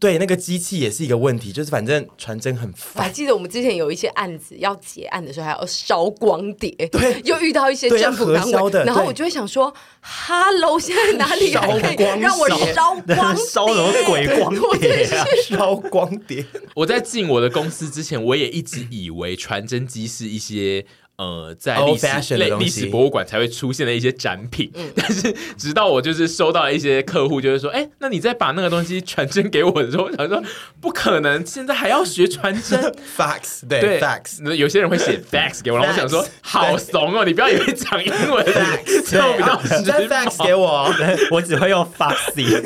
[0.00, 2.92] 对，那个机器也是一个问题，就是反正传真很烦。
[2.96, 15.24] 我还记得我们之前有一些案子要结案的时候，还要烧光碟，对，又遇到一些政府单位的，然后我就会想说，Hello，现在哪里还可以让我 烧光烧什么鬼光碟啊？
[15.48, 16.44] 烧光碟。
[16.74, 20.84] 我在进我的公司之前，我也一直以为传真机是一些。
[21.16, 29.72] 呃，在历史类历史博物馆才会出现的一些展品，嗯、但是直到我就是收到一些客户，就是说，哎、欸，那你再把那个东西传真给我。
[29.80, 30.42] 的时候，我想说
[30.80, 32.80] 不可能，现在还要学传真，
[33.16, 40.92] fax 对，对 fax，那有些人会写 fax 给我，然后我想说好怂哦，你不要以为讲英文，fax 我比较直接 fax 给我，
[41.30, 42.60] 我只会用 faxy，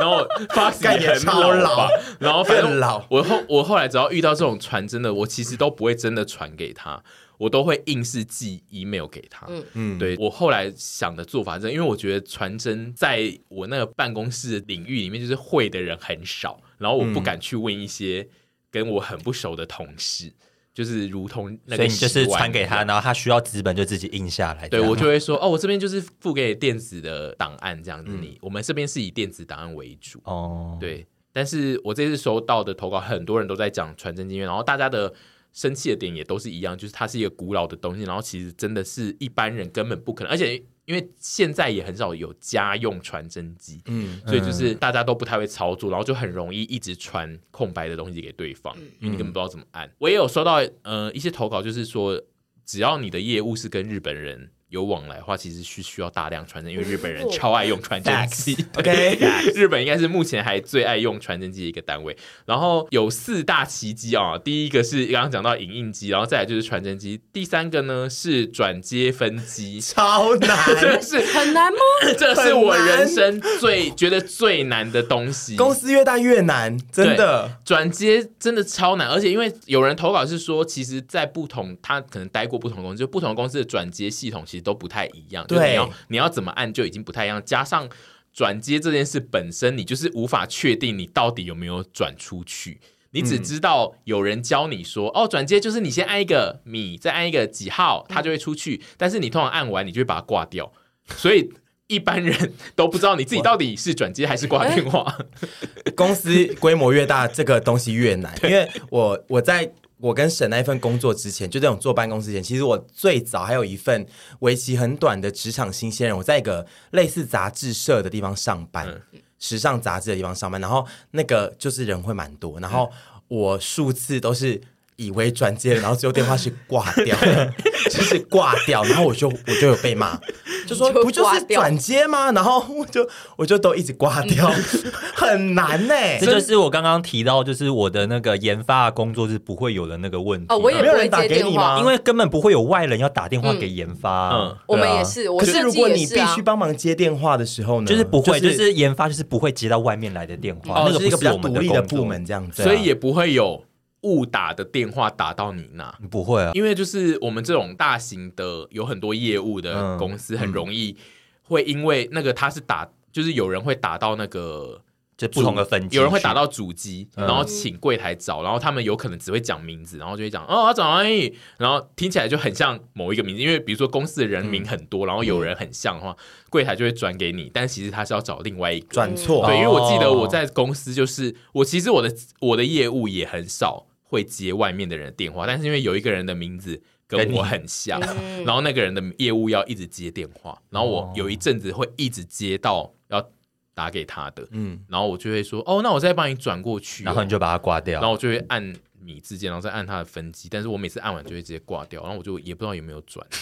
[0.00, 1.24] 然后 fax 也很
[1.60, 7.02] 老，然后很老，我后我后来只要遇到这种传真的，我其实都不会真的传给他。
[7.38, 9.46] 我都会硬是寄 email 给他。
[9.48, 18.28] 嗯嗯，对，我后来想的做法是，因为我觉得传真在我那个办公室领域里面，就是会的人很少，然后我不敢去问一些
[18.70, 20.34] 跟我很不熟的同事，嗯、
[20.72, 24.68] 就是如同那个，所以你就是传给他，然后他需要纸本就自己印下来。
[24.68, 30.20] 对，我就会说，哦，我这边就是付给电子的档案这样子，你、嗯、我们这边是以电子档案为主。
[30.24, 35.12] 哦，对，但是我这次收到的投稿，很多人都在讲传真经验，然后大家的。
[35.52, 49.90] 生气的点也都是一样，就是它是一个古老的东西，然后其实真的是一般人根本不可能，而且因为现在也很少有家用传真机，嗯，所以就是大家都不太会操作，然后就很容易一直传空白的东西给对方，因为你根本不知道怎么按。
[49.98, 52.22] 我也有收到呃一些投稿，就是说
[52.64, 54.50] 只要你的业务是跟日本人。
[54.72, 58.56] 有往来的话，其实是需要大量传真，因为日本人 超爱用传真机。
[58.74, 59.18] OK，
[59.54, 62.16] 日本应该是目前还最爱用传真机的一个单位。
[62.46, 71.78] 然后有四大奇迹啊，第一个是刚刚讲到影印机，然后再来就是传真机，第三个呢是转接分机， 超难，这是很难吗？
[72.18, 75.54] 这是我人生最觉得最难的东西。
[75.56, 84.61] 公司越大越难，真的转接真的超难，而且因为有人投稿是说，其实，在不同他可能待过不同的公司，就不同的公司的转接系统其实。
[84.62, 87.88] 都不太一样，对，你要你要怎么按就已经不太一样，加上
[88.32, 100.72] 转接这件事本身，你就是无法确定你到底有没有转出去，你只知道有人教你说，嗯、哦，转接就是你先按一个米，再按一个几号，它就会出去，但是你通常按完，你就会把它挂掉，
[101.16, 101.52] 所以
[101.88, 105.18] 一般人都不知道你自己到底是转接还是挂电话。
[105.94, 109.72] 公司规模越大，这个东西越难，因为我我在。
[110.02, 114.06] 我跟沈那一份工作之前，就这种坐办公室前，其实我最早还有一份
[114.40, 122.90] 为期很短的职场新鲜人，我在一个类似杂志社的地方上班，嗯、时尚杂志的地方上班，然后那个就是人会蛮多，然后
[123.28, 124.60] 我数次都是。
[125.06, 127.16] 以为转接了，然后最后电话是挂掉，
[127.90, 130.18] 就是挂掉，然后我就我就有被骂，
[130.66, 132.30] 就说不就是转接吗？
[132.32, 134.50] 然后我就我就都一直挂掉，
[135.14, 136.18] 很难呢、欸。
[136.20, 140.46] 这就是我刚刚提到，就是我的那个研发工作是不会有的那个问题。
[140.48, 141.78] 哦，我也没有人打给你吗？
[141.80, 144.30] 因为根本不会有外人要打电话给研发。
[144.30, 145.28] 嗯，啊、我们也是。
[145.38, 147.86] 可是如果你必须帮忙接电话的时候呢？
[147.86, 153.62] 就是不会，就是、就是研发就是不会接到外面来的电话，哦、那个不是我们的独立的部门这样子，所以也不会有。
[154.02, 155.92] 误打的电话打到你那。
[156.10, 160.96] 不会啊，因为就是我们这种大型的有很多业务的公司，很容易
[161.42, 164.80] 会因为那个他是打，就是有人会打到那个
[165.16, 176.16] 就不同的分机，有人会打到主机，然后请柜台找，然后他们有可能只会讲名字，然后就会讲哦，我找安逸，然后听起来就很像某一个名字，因为比如说公司的人名很多，然后有人很像的话，
[176.50, 178.88] 柜台就会转给你，但其实他是要找另外一个。
[178.88, 183.86] 转错，对，因为我记得我在公司就是我其实我的我的业务也很少。
[184.12, 187.98] 会接外面的人的电话，但是因为有一个人的名字跟我很像，
[188.44, 193.26] 然后那个人的业务要一直接电话，然后我有一阵子会一直接到要
[193.72, 198.62] 打给他的，嗯，然后我就会说，哦，那我再帮你转过去，然后你就把它挂掉，然后我就会按
[199.00, 203.26] 米字键，然后再按他的分机，但是我每次按完就会直接挂掉，然后我就也不知道有没有转，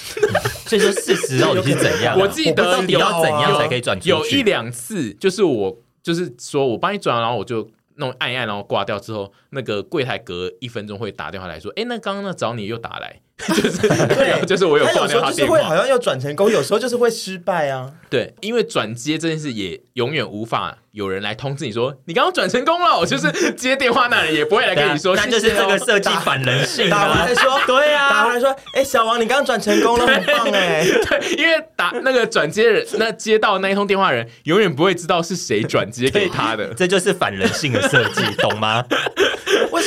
[0.69, 2.15] 所以说事实到底是怎样？
[2.21, 3.99] 我记得你要怎样才可以转？
[4.05, 7.69] 有一两次就是我就是说我帮你转，然后我就。
[7.97, 13.21] 弄按一按，然后挂掉之后，那个柜台隔一分钟会打电话来说：“哎，那刚刚那找你又打来。”
[13.55, 17.91] 就是对，就是我有挂掉他电话，会好像要转成功，有时候就是会失败啊。
[18.09, 26.91] 对，因为转接这件事也永远无法有人来通知你说你刚刚转成功了，就是接电话那人也不会来跟你说，那就是这个设计反人性。
[26.91, 30.85] 打回来说，对啊，打回来说，哎，小王，你刚刚转成功了，很棒哎。
[31.09, 38.85] 对，因为打那个转接人，那接到那一通电话人永远不会知道是谁转接给他的，这就是反人性的设计，懂吗？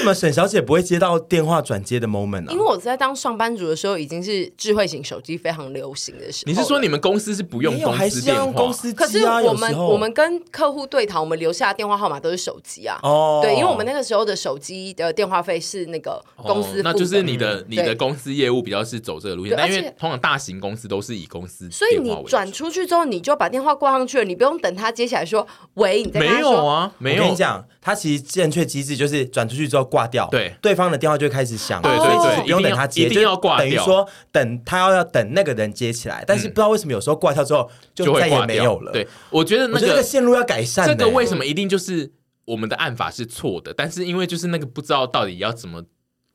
[0.04, 2.52] 为什么沈小姐不会接到电话转接的 moment 呢？
[2.52, 6.52] 因为我在当上班族的时候，已经是智慧型手机非常流行的时候。
[6.52, 8.52] 你是说你们公司是不用公司电话？
[8.52, 13.00] 公司可是我们我们跟客户对谈，我们留下的电话号码都是手机啊。
[13.02, 19.56] 哦，对，因为我们那个时候的手机的电话费是那个公司，那就是你的你的公司业务比较是走这个路线。
[19.56, 26.92] 但因为通常大型公司都是以公司，所以你转出去之后，你就把电话挂上去了，你不用等他接起来说喂，你在没有啊？
[26.98, 27.24] 没有。
[27.24, 30.28] 我跟你讲，他其实正确机制就是转出去之后挂掉。
[30.32, 30.56] 对。
[30.60, 33.66] 对方的电话就会开始响，对对对，不用等他接，一定要挂掉。
[33.66, 38.92] 等于说等他要要等那个人接起来，但是不知道为什么有时候挂掉之后就再也没有了。
[38.92, 40.88] 对，我觉得那个线路要改善。
[40.88, 42.12] 这个为什么一定就是
[42.46, 43.72] 我们的按法是错的？
[43.74, 45.84] 但是因为就是那个不知道到底要怎么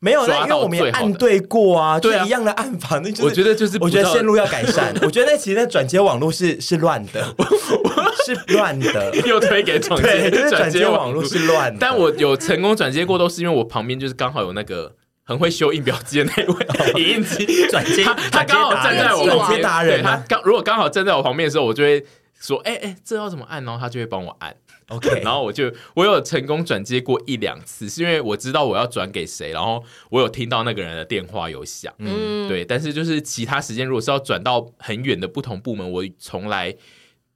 [0.01, 2.99] 没有，因为我们也按对过啊，对一样的按法。
[3.01, 4.95] 那我觉得就是我觉得线路要改善。
[5.03, 7.35] 我觉得那其实那转接网络是是乱的，
[8.25, 11.79] 是乱的，又推给转接，转接网络是乱的。
[11.81, 14.95] 但我有成功转接过，都是因为我旁边就是刚好有那个。
[15.29, 16.67] 很会修印表机的那位
[17.05, 22.03] 影印机转接，他他刚好站在我旁边，对他刚如果刚好站在我旁边的时候，我就会
[22.41, 24.57] 说：“哎哎，这要怎么按？”然后他就会帮我按。
[24.89, 32.65] OK， 然后我就我有成功转接过一两次，是因为我知道我要转给谁，然后我有听到那个人的电话有响，嗯，对。
[32.65, 36.75] 但是就是其他时间，如果是要转到很远的不同部门，我从来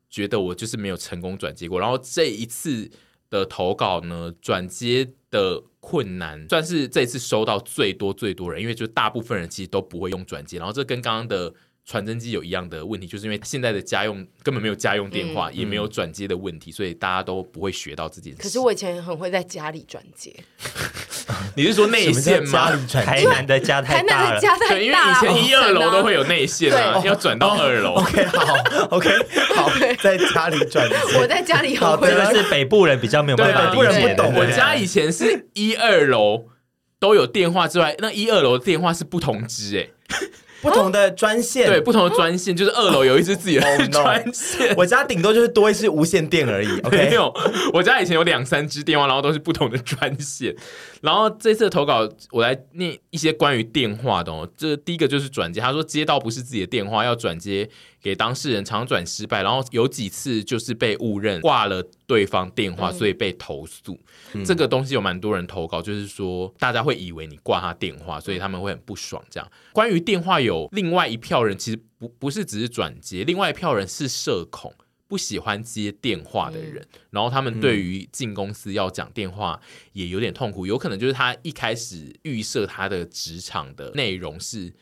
[0.09, 1.79] 觉得我就是没有成功转接过。
[1.79, 2.91] 然后这一次
[3.31, 5.63] 的投稿呢，转接的。
[5.85, 11.53] 困难算是这次收到最多最多人，因为就大部分人其实都不会用转接，然后这跟刚刚的。
[11.85, 18.39] 传真机有一样的问题，就是因为现在的家用根本没有家用电话，嗯、也没有转接的问题，所以大家都不会学到这件事。
[18.41, 20.33] 可是我以前很会在家里转接，
[21.57, 22.71] 你是说内线吗？
[22.89, 27.95] 台南的家太大了，对，因为以前一二楼都会有内线啊，要转到二楼。
[27.95, 28.55] OK，好
[28.91, 29.11] ，OK，
[29.55, 29.71] 好，
[30.01, 30.97] 在家里转接。
[31.19, 34.17] 我在家里好，这个是北部人比较没有办法理解。
[34.37, 36.47] 我家以前是一二楼
[37.01, 39.89] 都有电话之外，那一二楼的电话是不同支哎。
[40.63, 44.73] 不同的专线，对，不同的专线，就是二楼有一只自己的 专线。
[44.77, 46.81] 我家顶多就是多一支无线电而已。
[46.83, 47.35] OK，没有，
[47.75, 50.55] 我家以前有两三支电话，然后都是不同的专线。
[51.01, 54.49] 然后这次的投稿，我来念一些关于电话的哦。
[54.57, 57.69] 这第一个就是转接，他说接到不是自己的电话，要转接
[58.03, 63.99] 给当事人，常转失败，然后有几次就是被误认挂了对方电话，所以被投诉。
[64.35, 69.23] 嗯、这个东西有蛮多人投稿，就是说大家会以为你挂他电话，所以他们会很不爽。
[69.31, 74.75] 这样，关于电话有另外一票人，其实不不是只是转接，另外一票人是社恐。
[75.09, 79.61] 不喜欢接电话的人，嗯、然后他们对于进公司要讲电话
[79.93, 84.73] 也有点痛苦，有可能就是他一开始预设他的职场的内容是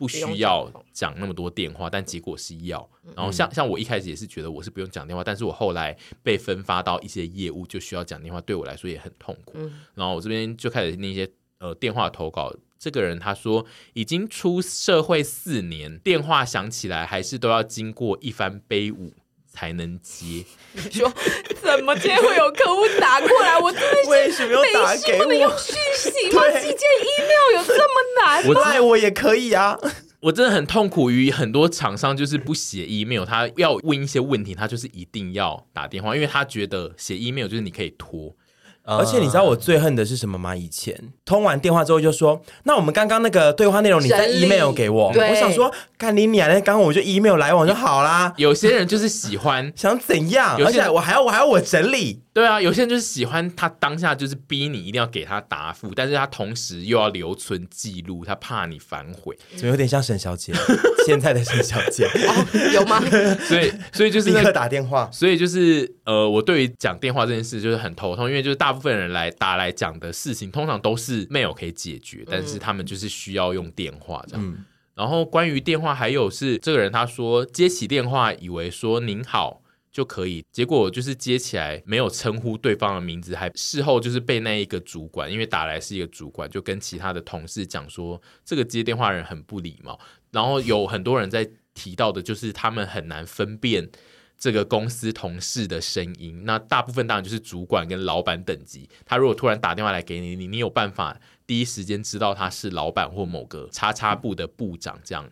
[0.00, 2.88] 不需要讲那么多电话，但结果是要。
[3.14, 9.58] 然后像像我一开始也是觉得我是不用讲电话，但是我后来被分发到一些业务就需要讲电话，对我来说也很痛苦。
[9.94, 11.28] 然后我这边就开始那些
[11.58, 19.12] 呃电话投稿，这个人他说已经出社会四年，电话响起来还是都要经过一番悲舞。
[19.50, 20.44] 才能接。
[20.72, 21.12] 你 说
[21.60, 23.58] 怎么今天会有客户打过来？
[23.58, 25.18] 我真的是为什么要打给我？
[25.18, 26.42] 不能用讯息吗？
[26.54, 27.94] 寄件 email 有这么
[28.24, 28.70] 难吗？
[28.70, 29.78] 赖我也可以啊。
[30.20, 38.34] 我真的很痛苦于很多厂商就是不写 email，他要问一些问题，他就是一定要打电话，因为他觉得写 email 就是你可以拖。
[38.82, 40.56] 而且你知道我最恨的是什么吗？
[40.56, 48.32] 以前通完电话之后就说：“那我们刚刚那个对话内容，你再 email 给我。”我想说，看你俩那刚刚我就 email 来往就好啦。
[48.38, 52.22] 有些人就是喜欢 想怎样，而且我还要我还要我整理。
[52.32, 59.36] 对啊，有些人就是喜欢他当下就是逼你一定要给他答复，但是他同时又要留存记录，他怕你反悔。
[59.56, 60.52] 怎么有点像沈小姐？
[61.04, 63.00] 现在的沈小姐哦，有吗？
[63.46, 65.10] 所以所以就是立刻打电话。
[65.12, 74.44] 所以就是呃，我对于讲电话这件事就是很头痛，因为就是大部分人来打来讲的事情，通常都是 mail 可以解决，但是他们就是需要用电话这样。
[74.46, 74.64] 嗯、
[75.00, 79.62] 然后关于电话，还有是这个人他说接起电话，以为说您好。
[79.92, 89.98] 就可以，结果就是接起来没有称呼对方的名字，还事后就是被那一个主管，因为打来是一个主管，就跟其他的同事讲说这个接电话人很不礼貌。
[90.30, 93.90] 然后有很多人在提到的，就是他们很难分辨
[94.38, 96.44] 这个公司同事的声音。
[96.44, 98.88] 那大部分当然就是主管跟老板等级。
[99.04, 101.20] 他如果突然打电话来给你，你你有办法
[101.50, 105.28] 第一时间知道他是老板或某个叉叉部的部长，这样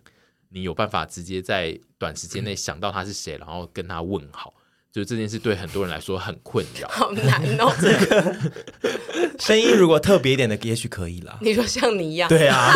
[0.48, 4.52] 你有办法直接在短时间内想到他是谁，然后跟他问好。
[4.90, 7.72] 就这件事对很多人来说很困扰， 好难哦。
[7.80, 8.34] 这 个
[9.38, 11.38] 声音如果特别一点的，也许可以啦。
[11.40, 12.74] 你说像你一样，对啊。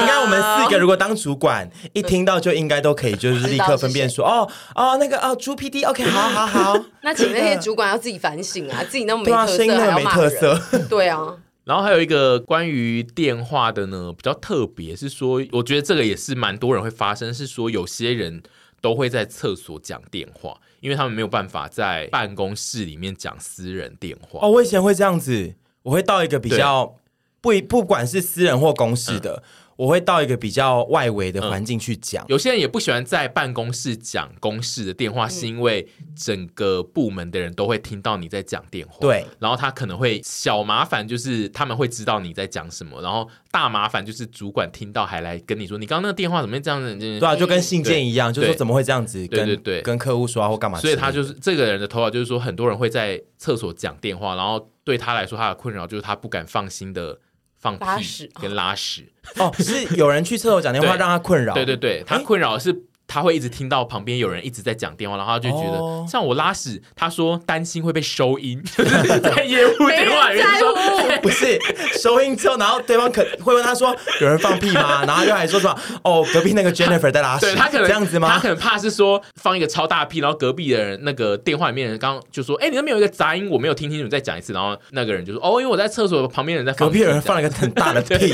[0.00, 6.84] 你看我们四个如果当主管，一听到就应该都可以，就是立刻分辨说， 哦哦，那个哦，猪 PD，OK，好好好。
[7.02, 10.58] 那请那些主管要自己反省啊，自己那么没特色，声音那么没特色，
[10.88, 11.36] 对啊。
[11.70, 18.42] 然后还有一个关于电话的呢，比较特别是说，我觉得这个也是蛮多人会发生，是说有些人
[18.80, 20.60] 都会在厕所讲电话。
[20.80, 26.96] 因为他们没有办法在办公室里面讲私人电话哦，我以前会这样子，我会到一个比较
[27.40, 29.36] 不不管是私人或公事的。
[29.36, 29.42] 嗯
[29.80, 32.22] 我会到一个比较外围的环境去讲。
[32.24, 32.26] 嗯。
[32.28, 38.98] 有些人也不喜欢在办公室讲公事的电话，是因为整个部门的人都会听到你在讲电话。
[39.00, 46.94] 对，然后他可能会小麻烦，就是他们会知道你在讲什么，然后大麻烦就是主管听到还来跟你说，你刚刚那个电话怎么会这样子？
[46.98, 49.46] 对啊，就跟信件一样，就是说怎么会这样子跟？
[49.46, 50.78] 对对对，跟客户说或干嘛？
[50.78, 57.18] 所以他就是这个人的头脑，就是说很多人会在厕所讲电话，然后对他来说，他的困扰就是他不敢放心的。
[57.60, 59.06] 放屁跟拉屎
[59.36, 61.54] 哦，是有人去厕所讲电话让他困扰。
[61.54, 62.84] 对对对，他困扰的是。
[63.12, 70.72] 他会一直听到旁边有人一直在讲电话，然后他就觉得像我拉屎，他说担心会被收音， 就是在业务电话里面说
[71.20, 71.58] 不是
[72.00, 75.04] 收音之后，然后对方可会问他说有人放屁吗？
[75.04, 78.30] 然后又还说什么哦，隔壁那个 Jennifer 在拉屎，对他可能这样子吗？
[78.32, 84.52] 他可能怕是说放一个超大屁，然后隔壁的人那个电话里面的人刚刚就说哎，你那边有一个杂音，我没有听清楚，你再讲一次。
[84.52, 88.32] 然后那个人就说哦，因为我在厕所旁边人在放隔壁有人放了一个很大的屁，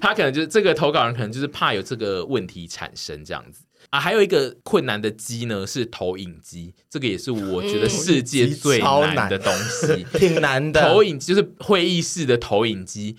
[0.00, 3.62] 他可能就是这个投稿人可能就是怕有这个问题产生这样子。
[3.90, 10.88] 啊，还有一个困难的机呢，是投影机，这个也是我觉得世界最难的东西，嗯、 挺难的。
[10.88, 13.16] 投影就是会议室的投影机，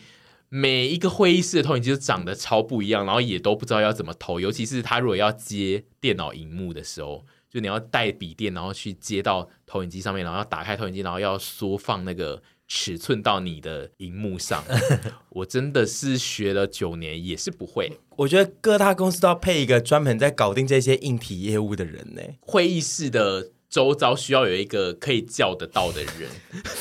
[0.49, 12.41] 每一个会议室的投影机都长得超不一样，然后也都不知道要怎么投，尤其是他如果要接电脑荧幕的时候，就你要带笔电，然后去接到投影机上面，然后要打开投影机，然后要缩放那个。
[12.67, 14.63] 尺寸到你的荧幕上，
[15.29, 17.99] 我真的是学了九年也是不会。
[18.17, 22.21] 我觉得各大公司都要配一个专门在搞定这些硬体业务的人呢。
[22.41, 26.29] 会议室的周遭需要有一个可以叫得到的人，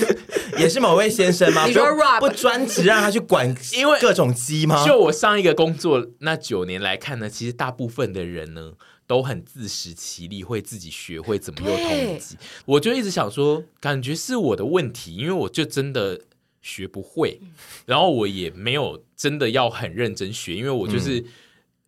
[0.59, 1.67] 也是某位先生吗？
[1.69, 4.85] 你说 Rob 不专职让他去管，因为各种机吗？
[4.87, 8.73] 就我上一个工作那九年来看呢，其实大部分的人呢。
[9.07, 12.37] 都很自食其力，会自己学会怎么用投影机。
[12.65, 16.21] 我就一直想说，感觉是我的问题，因为我就真的
[16.61, 17.41] 学不会，
[17.87, 21.25] 然后我也没有真的要很认真学，因为我就是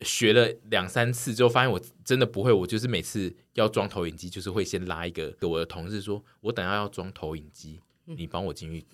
[0.02, 2.52] 学了两三次之后，发现我真的不会。
[2.52, 8.86] 我就是每次要装投影机，就是会先拉一个给我的同事说，我等下要装投影机，你帮我进去。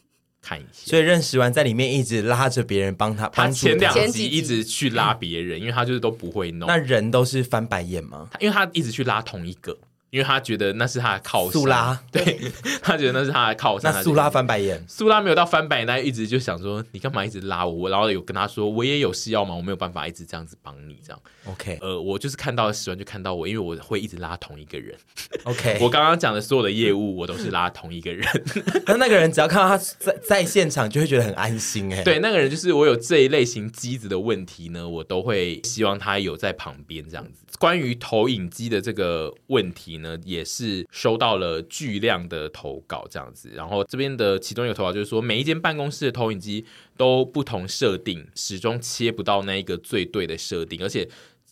[0.44, 6.68] 看一下，所以认识完在里面一直拉着别人帮他，他前两集一直去拉别人，因为他就是都不会弄。
[6.68, 8.28] 那人都是翻白眼吗？
[8.38, 9.74] 因为他一直去拉同一个。
[10.14, 12.38] 因为他觉得那是他的靠山，苏拉，对，
[12.80, 13.92] 他觉得那是他的靠山。
[13.92, 17.90] 那苏拉翻白眼，苏拉没有到翻白眼，他一直就想说，你干嘛一直拉我？
[17.90, 21.20] 然后有跟他说，我也有事要忙，我没有办法一直这样子帮你这样。
[21.46, 24.96] OK，呃，我就是看到喜欢就看到我，因为我会一直拉同一个人。
[25.42, 28.24] OK，我刚刚讲的所有的业务，我都是拉同一个人。
[28.86, 32.04] 那那个人只要看到他在在现场，就会觉得很安心哎。
[32.04, 37.43] 对，那个人就是我有这一类型机子的问题呢，我都会希望他有在旁边这样子。
[37.58, 43.50] 关于投影机的这个问题呢，也是收到了巨量的投稿，这样子。
[43.54, 46.64] 然后这边的其中一个投稿就是说，每一间办公室的投影机
[46.96, 51.08] 都不同设定，始终切不到那一个最对的设定，而且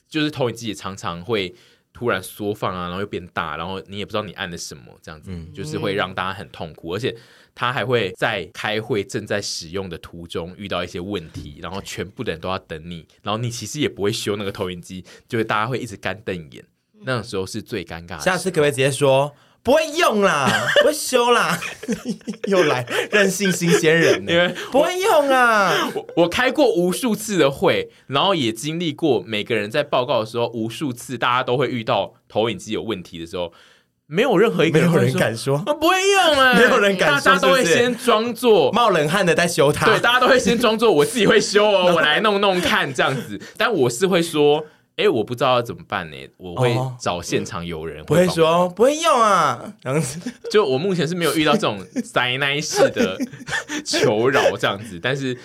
[0.08, 1.54] 就是投影机也常常会
[1.92, 7.16] 突然缩放啊，然后又变大，然后你也不知道你按的什么，这样子，就是会让大家很痛苦，而且。
[7.54, 16.64] 他还会在开会正在使用的途中遇到一些问题，然后全部的人都要等你，然后你其实也不会修那个投影机，就是大家会一直干瞪眼，
[17.02, 18.20] 那种时候是最尴尬的。
[18.20, 19.30] 下次可不可以直接说
[19.62, 20.48] 不会用啦，
[20.80, 21.58] 不会修啦？
[22.48, 25.90] 又来任性新鲜人，因为不会用啊。
[25.94, 33.52] 我我开过无数次的会，然后也经历过每个人在报告的时候，无数次大家都会遇到投影机有问题的时候。
[34.08, 36.52] 没有任何一个人，没有人敢说，我不会用啊。
[36.58, 39.86] 没有人敢说，大家都会先装作冒冷汗的在修它。
[39.86, 43.40] 对，大家都会先装作我自己会修哦，我来弄弄看这样子。
[43.56, 44.66] 但我是会说，
[44.96, 46.16] 哎，我不知道要怎么办呢？
[46.36, 48.04] 我会找现场有人。
[48.04, 50.32] 不会说不会用啊，这样子。
[50.50, 53.18] 就我目前是没有遇到这种灾难式的
[53.84, 55.00] 求饶这样子。
[55.00, 55.36] 但是，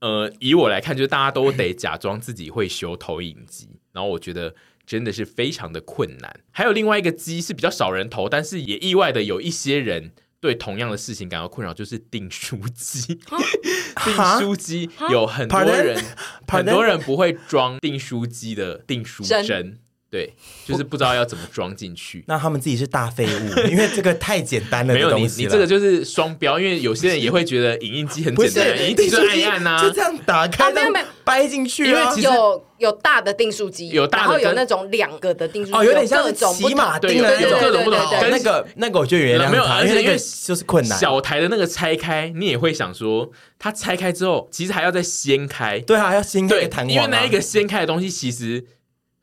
[0.00, 4.54] 呃，以我来看，就是大家都得假装自己会修投影机，然后我觉得。
[4.86, 6.40] 真的是非常的困难。
[6.50, 10.12] 还有另外一个机是比较少人投，但是也意外的有一些人
[10.44, 13.18] 对同样的事情感到困扰，就是订书机。
[14.04, 16.04] 订书机有很多人，
[16.46, 19.78] 很多人不会装订书机的订书针。
[20.14, 20.32] 对，
[20.64, 22.22] 就是不知道要怎么装进去。
[22.28, 24.94] 那他们自己是大废物， 因为这个太简单了。
[24.94, 31.86] 没有你，你这个就是双标，因为有些人也会觉得影印机很简单，影印机就按一按呐，就这样打开，没有没有掰进去。
[31.86, 38.00] 因为其实有有大的订书机，有大的，然后有那种两个的订书机，哦，有点像骑马钉的那种，各种不同。
[38.30, 40.96] 那个那个我就原谅，没有，而且因为就是困难。
[40.96, 45.80] 小台的那个拆开，你也会想说，它拆开之后，其实还要再掀开。
[45.80, 46.94] 对啊，要掀开弹簧。
[46.94, 48.64] 因为那一个掀开的东西，其实。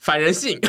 [0.02, 0.60] 反人性，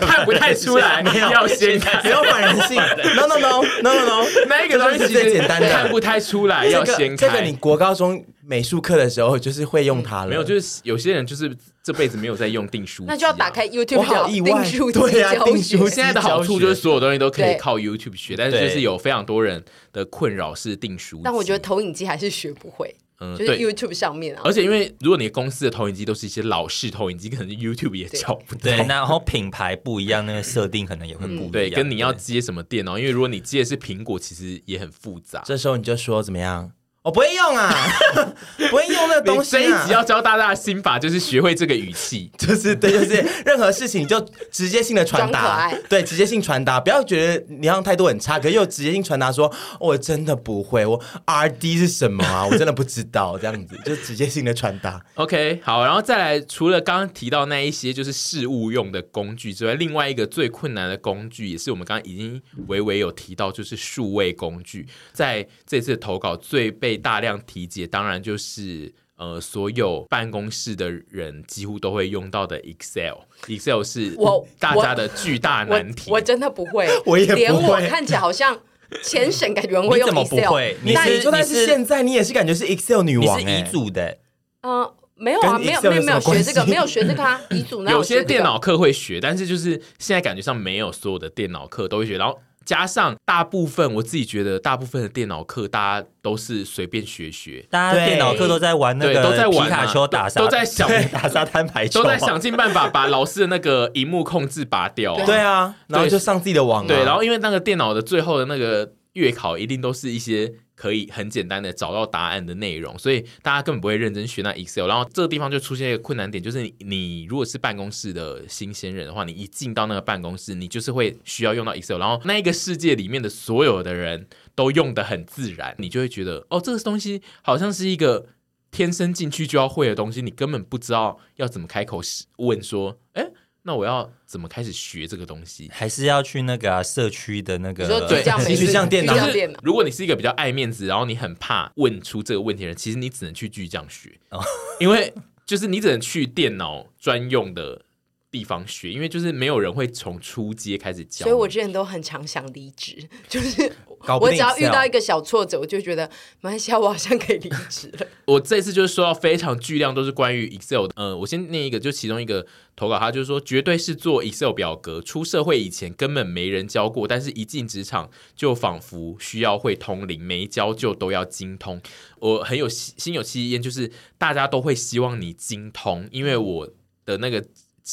[0.00, 1.00] 看不太出来。
[1.06, 2.76] 没有要先看，没有反人性。
[3.14, 7.16] No no no no no no，那一个东西其实最简单的，看不太出来要先看。
[7.16, 10.26] 这个你国高中美术课的时候就是会用它了。
[10.26, 13.98] 没有，就是有些人就是这辈子没有在用订书，那就要打开 YouTube。
[13.98, 14.50] 我好意外，
[14.92, 21.20] 对呀，订书现在的好处就是所有东西都可以靠 YouTube 学，但是就是有非常多人的困扰是订书。
[21.22, 22.96] 但我觉得投影机还是学不会。
[23.20, 28.60] 嗯，就是 YouTube 上面啊，而且因为如果你公司的投影机都是一些老式投影机，可能 YouTube 也找不到。
[28.62, 31.48] 对，然后品牌不一样，那个设定可能也会不一样。
[31.48, 35.42] 嗯、对，跟你要接什么电脑，因为如果你接的是苹果，其实也很复杂。
[35.44, 36.72] 这时候你就说怎么样？
[37.02, 37.74] 我不会用啊，
[38.68, 39.52] 不会用那个东西。
[39.52, 44.20] 这一集要教大家的心法就是学会这个语气，就是对，就是任何事情就
[44.52, 52.44] 直接性的传达，对，直接性传达，不要觉得你好像态度很差，可是又直接性传达说，我真的不会，我 R D 是什么啊？
[52.44, 55.02] 我真的不知道，这样子就直接性的传达。
[55.14, 73.18] OK，好，然后再来，除了刚刚提到那一些就是事务用的工具之外，另外一个最困难的工具，也是我们刚刚已经微微有提到，就是数位工具，在这次投稿最被被大量提解，当然就是呃，所有办公室的人几乎都会用到的 Excel。
[73.46, 76.10] Excel 是我大家的巨大难题。
[76.10, 77.38] 我，我，我真的不会，我也不会。
[77.38, 78.58] 连我看起来好像
[79.02, 80.20] 前省感觉会用 Excel。
[80.22, 80.76] 你怎么不会？
[80.82, 84.18] 你是你，但是现在你也是感觉是 Excel 女王，欸，你是遗嘱的。
[84.62, 87.40] 嗯、呃，没有啊，没有没有没有学这个，没有学这个啊。
[87.50, 92.38] 遗嘱有些电脑课会学，但是就是现在感觉上没有所有的电脑课都会学，然后。
[92.70, 97.66] 加上大部分，我自己觉得大部分的电脑课，大家都是随便学学。
[97.68, 105.16] 大家电脑课都在玩那个，都在玩皮卡丘打沙，都在想 打沙滩排球，都在想尽办法把老师的那个荧幕控制拔掉。
[105.26, 106.86] 对啊，然后就上自己的网。
[106.86, 110.52] 对，然后因为那个电脑的最后的那个月考，一定都是一些。
[110.80, 114.86] 可以很简单的找到答案的内容，所以大家根本不会认真学那 Excel。
[114.86, 121.98] 然后这个地方就出现一个困难点，就是你，如果是办公室的新鲜人的话，你一进到那个办公室，你就是会需要用到 Excel。
[121.98, 128.28] 然后那一个世界里面的所有的人都用得很自然，你就会觉得哦，这个东西好像是一个
[128.70, 132.00] 天生进去就要会的东西，你根本不知道要怎么开口
[132.38, 133.30] 问说，诶。
[133.62, 135.70] 那我要怎么开始学这个东西？
[135.72, 137.86] 还是要去那个、啊、社区的那个？
[138.08, 138.22] 对，
[138.56, 139.14] 去像电脑。
[139.62, 144.42] 如果你是一个比较爱面子，然后你很怕问出这个问题的人，其实你只能去巨匠学，哦、
[144.78, 145.12] 因为
[145.44, 147.82] 就是你只能去电脑专用的
[148.30, 151.24] 地方学，因为就是没有人会从初阶开始教。
[151.24, 153.72] 所以我之前都很常想离职，就是。
[154.20, 156.08] 我只要遇到一个小挫折，我就觉得
[156.40, 158.06] 马来西亚我好像可以离职了。
[158.26, 160.94] 我这次就是说到非常巨量，都是关于 Excel 的。
[160.96, 171.80] 嗯、呃，我先念一个，就其中一个投稿，他就是说，绝对是做 Excel 表格，出社会以前根本没人教过，但是一进职场就仿佛需要会通灵，没教就都要精通。
[172.20, 176.68] 我很有心有戚戚焉，就是大家都会希望你精通，因为我
[177.04, 177.44] 的那个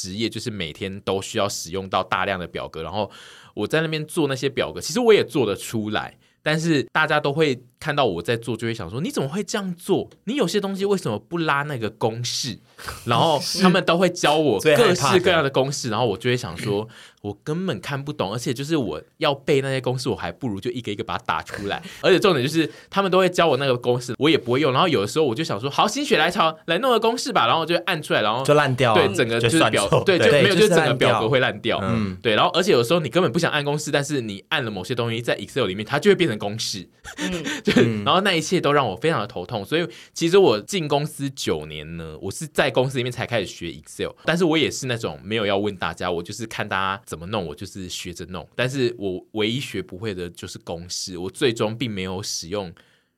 [0.01, 3.09] 职业就是每天都需要使用到大量的表格，然后。
[3.57, 10.09] 我在那边做那些表格，其实我也做得出来，但是大家都会看到我在做，就会想说：你怎么会这样做？
[10.25, 12.59] 你有些东西为什么不拉那个公式？
[13.05, 16.87] 然后他们都会教我各式各样的公式，然后我就会想说。
[17.21, 21.81] 我根本看不懂，而且就是我要背那些公式，我还不如就一个一个把它打出来。
[21.99, 24.71] 而且重点就是他们都会教我那个公式，我也不会用。
[24.71, 28.93] 然后有的时候我就想说，好，心血来潮来弄个公式吧，然后就按出来，然后就烂掉。
[28.93, 31.79] 对，整个就是表，对，就没有，就整个表格会烂掉。
[31.81, 32.33] 嗯，对。
[32.35, 36.87] 然后而且有时候你根本不想按公式，但是你按了某些东西在 Excel 里面，它就会变成公式。
[37.17, 39.65] 嗯， 就然后那一切都让我非常的头痛。
[39.65, 47.87] 所以其实我进公司九年呢，我是在公司里面才开始学 Excel，但是我也是那种没有要问大家，我就是看大家怎么弄，我就是。
[47.97, 52.71] 学着弄，但是我唯一学不会的就是公式，我最终并没有使用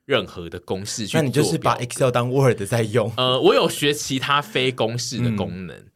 [0.06, 1.16] 任何的公式去。
[1.16, 3.12] 那你就是把 Excel 当 Word 在用？
[3.16, 5.86] 呃，我有学其他非公式的功能，嗯、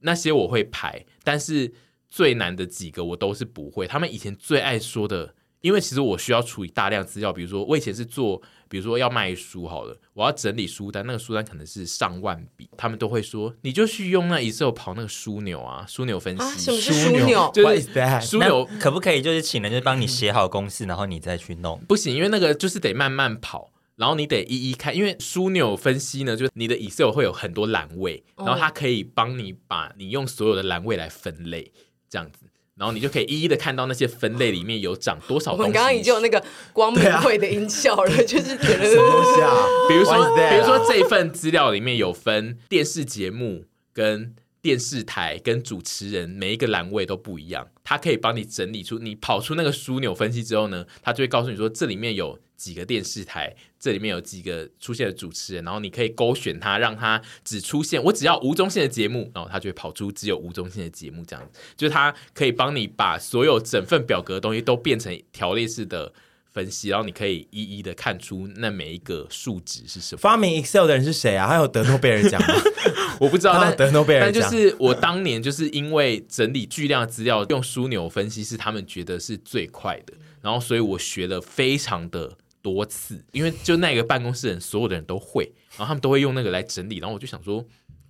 [0.00, 1.72] 那些我会排，但是
[2.10, 3.86] 最难的几个我都是不会。
[3.86, 8.42] 他们以前最爱说的因为其实我需要处理大量资料，比如说我以前是做。
[8.68, 16.42] 比如说要卖书好了，我要整理书单，那个书单可能是上万笔，他们都会说，你就去用那 Excel 跑那个枢纽啊，枢纽分析。
[16.42, 17.50] 啊、什么是枢纽？
[17.52, 21.78] 就是枢纽可不可以就是请人就帮你写好公式，然后你再去弄？
[21.86, 31.70] 不行，因为那个就是得慢慢跑，然后你得一一看，因为枢纽分析呢，就是你的 Excel 会有很多栏位，然后它可以帮你把你用所有的栏位来分类，
[32.08, 32.46] 这样子。
[32.76, 35.62] 然后你就可以一一的看到那些分类里面有长多少东西。
[35.62, 36.42] 我们刚刚已经有那个
[36.72, 39.52] 光明会的音效了，啊、就是觉得什么东西啊？
[39.88, 40.14] 比如说，
[40.50, 47.68] 比如说这份资料里面有分电视节目跟电视台跟主持人，每一个栏位都不一样。
[47.84, 52.38] 它可以帮你整理出，你跑出那个枢纽分析之后呢，它就会告诉你说这里面有。
[52.62, 66.12] 几个电视台，这里面有几个出现的主持人，然后你可以勾选他，让他只出现我只要吴宗宪的节目，然后他就会跑出只有吴宗宪的节目，这样子，就是他可以帮你把所有整份表格的东西都变成条列式的
[66.52, 70.20] 分析，然后你可以一一的看出那每一个数值是什么。
[70.20, 71.48] 发明 Excel 的人是谁啊？
[71.48, 72.54] 还有得诺贝尔奖吗？
[73.18, 74.40] 我不知道， 但得诺贝尔奖。
[74.40, 82.36] 但就是我当年就是因为整理巨量资料，用枢纽分析是他们觉得是最快的，然后所以我学了非常的。
[82.62, 87.62] 多次，因为就那个办公室人，所有的人都会，然后他们都会用那个来整理，然后我就想说，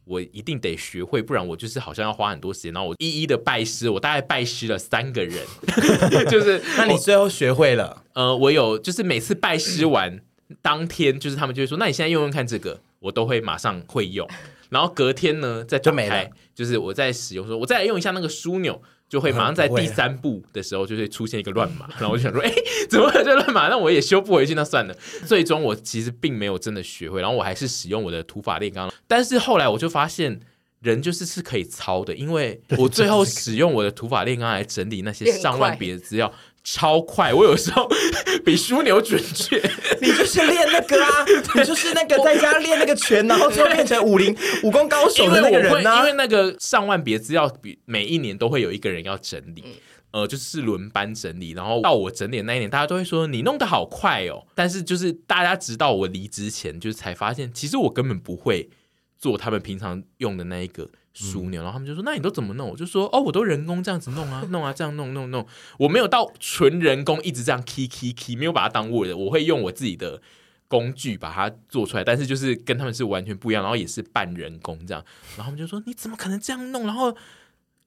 [0.05, 5.45] 我一定得学会，不然我就是好像要花很多时间，然后我一一的拜师，我大概拜师了三个人，
[6.31, 8.05] 就是 那你最后学会了？
[8.13, 10.21] 呃，我有，就是每次拜师完
[10.61, 14.29] 当天，就是他们就会说，那你现在用用看这个，我都会马上会用，
[14.69, 18.83] 然后隔天呢再就没了，就是我在使用说，我再来用一下那个枢纽。
[19.13, 22.51] 就会马上在第三步的时候就会出现一个乱码， 然后我就想说， 哎，
[22.89, 23.69] 怎么会这乱码？
[23.69, 24.97] 那我也修不回去，那算了。
[25.27, 28.91] 最终我其实并没有真的学会，然后我还是使用我的土法炼钢。
[29.07, 30.41] 但是后来我就发现，
[30.81, 36.33] 人就是是可以操的，因为我最后使用我的土法炼钢来整理那些上万笔的资料。
[36.65, 37.89] 超快，我有时候
[38.45, 39.57] 比枢纽准确。
[40.01, 41.11] 你就是练那个啊，
[41.55, 45.99] 你就是那个在家练那个拳，然后最后变成武林武功高手的那个人呢、啊？
[46.01, 49.65] 因为那个上万别资料，比每一年都会有一个人要整理，
[50.13, 51.51] 呃，就是轮班整理。
[51.51, 54.47] 然后到我整理的那一年，大家都会说你弄得好快哦。
[54.55, 58.71] 但是就是大家直到我离职前，就是才发现，其实我根本不会
[59.19, 60.89] 做他们平常用的那一个。
[61.15, 65.47] 枢纽，然后他们就说：“那你都怎么弄？”我就说：“哦，我都人工这样子弄啊，弄啊，这样弄弄弄。
[65.79, 69.13] 我没有到纯人工，一直这样 key key key，没有把它当 Word。
[69.17, 70.21] 我会用我自己的
[70.69, 75.05] 工具把它做出来，但是就是跟他们是完全不一样，然后也是半人工这样。
[75.37, 77.17] 然后他们就说：‘你怎么可能这样弄？’然后。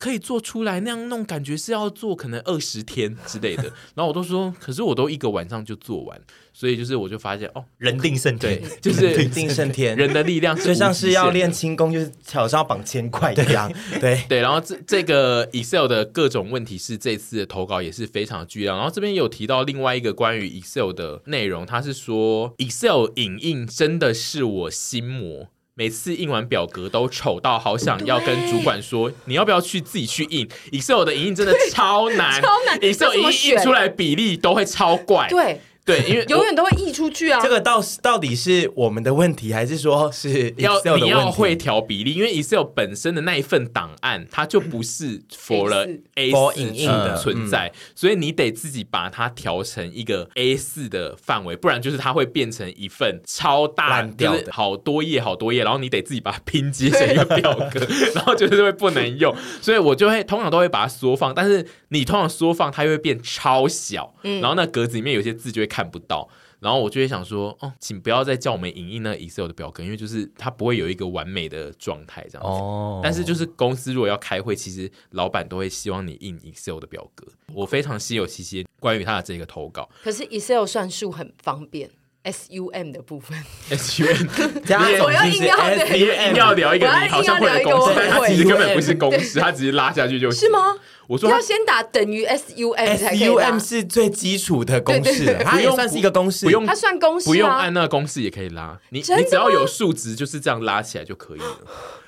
[0.05, 3.63] 可以做出来那样弄，感觉是要做可能二十天之类的。
[3.95, 6.21] 然后我都说，可是我都一个晚上就做完，
[6.53, 13.73] 所以就是我就发现哦，人定胜天， 就是人定胜天，人的力量就像是要练轻功，就是脚上要绑千块一样。
[13.99, 18.77] 对对，然后这这个 Excel 的各种问题是这次的投稿也是非常的巨量。
[18.77, 25.47] 然后这边有提到另外一个关于 Excel 的内容，他是说 Excel 影印真的是我心魔。
[25.77, 35.27] 每次印完表格都丑到好想要跟主管说，你要不要去自己去印？Excel 的影印真的超难，超难，Excel 影印印出来比例都会超怪。
[35.27, 35.59] 对。
[35.85, 37.39] 对，因为 永远都会溢出去啊。
[37.39, 40.51] 这个到到底是我们的问题，还是说是？
[40.57, 57.79] 要你要会调比例，因为 Excel 本身的那一份档案，它就不是 for 了 A 四的存在，所以你得自己把它调成一个 A 四的范围，不然就是它会变成一份超大的好多页好多页，然后你得自己把它拼接成一个表格，
[58.15, 59.35] 然后就是会不能用。
[59.61, 65.69] 所以我就会通常都会把它缩放，但是你通常缩放它又会变超小，然后那格子里面有些字就会。
[65.75, 66.25] 看不到，
[66.61, 72.53] 然后我就会想说，哦，请不要再叫我们影印那个 Excel 的表格，因为就是它不会有一个完美的状态这样子。
[72.53, 73.01] 哦。
[73.03, 77.27] 但是就是公司如果要开会，其实老板都会希望你印 Excel 的表格。
[77.53, 79.89] 我非常稀有期间关于他的这个投稿。
[80.01, 81.89] 可是 Excel 算数很方便
[82.23, 83.37] ，SUM 的部分
[83.69, 90.39] ，SUM，我 要硬要硬要聊一个你好像会的公司，但它其实根本不是公司，它只是拉下去就行。
[90.39, 90.77] 是吗？
[91.07, 101.57] 我说要先打等于 SUM，SUM 是最基础的公式，它也算是一个公式，不用它算公式，不用按那个公式也可以拉，你你只要有数值就是这样拉起来就可以了。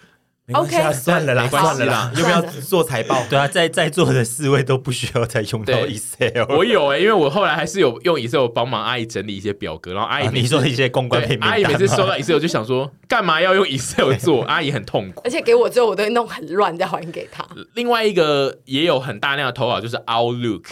[0.54, 3.22] OK，算了啦，算了啦，要不要做财报？
[3.30, 6.46] 对啊，在在座的四位都不需要再用到 Excel。
[6.56, 14.46] 我有哎，因为我后来还是有用 Excel 帮忙阿姨整理一些表格，然后阿姨你说一些公关片，阿姨每次收到 Excel 就想说，干嘛要用 Excel 做？
[14.46, 17.46] 阿姨很痛苦，而且给我之后我都会弄很乱，再还给他。
[17.74, 20.64] 另外一个也有很大量的投稿，就是 Outlook。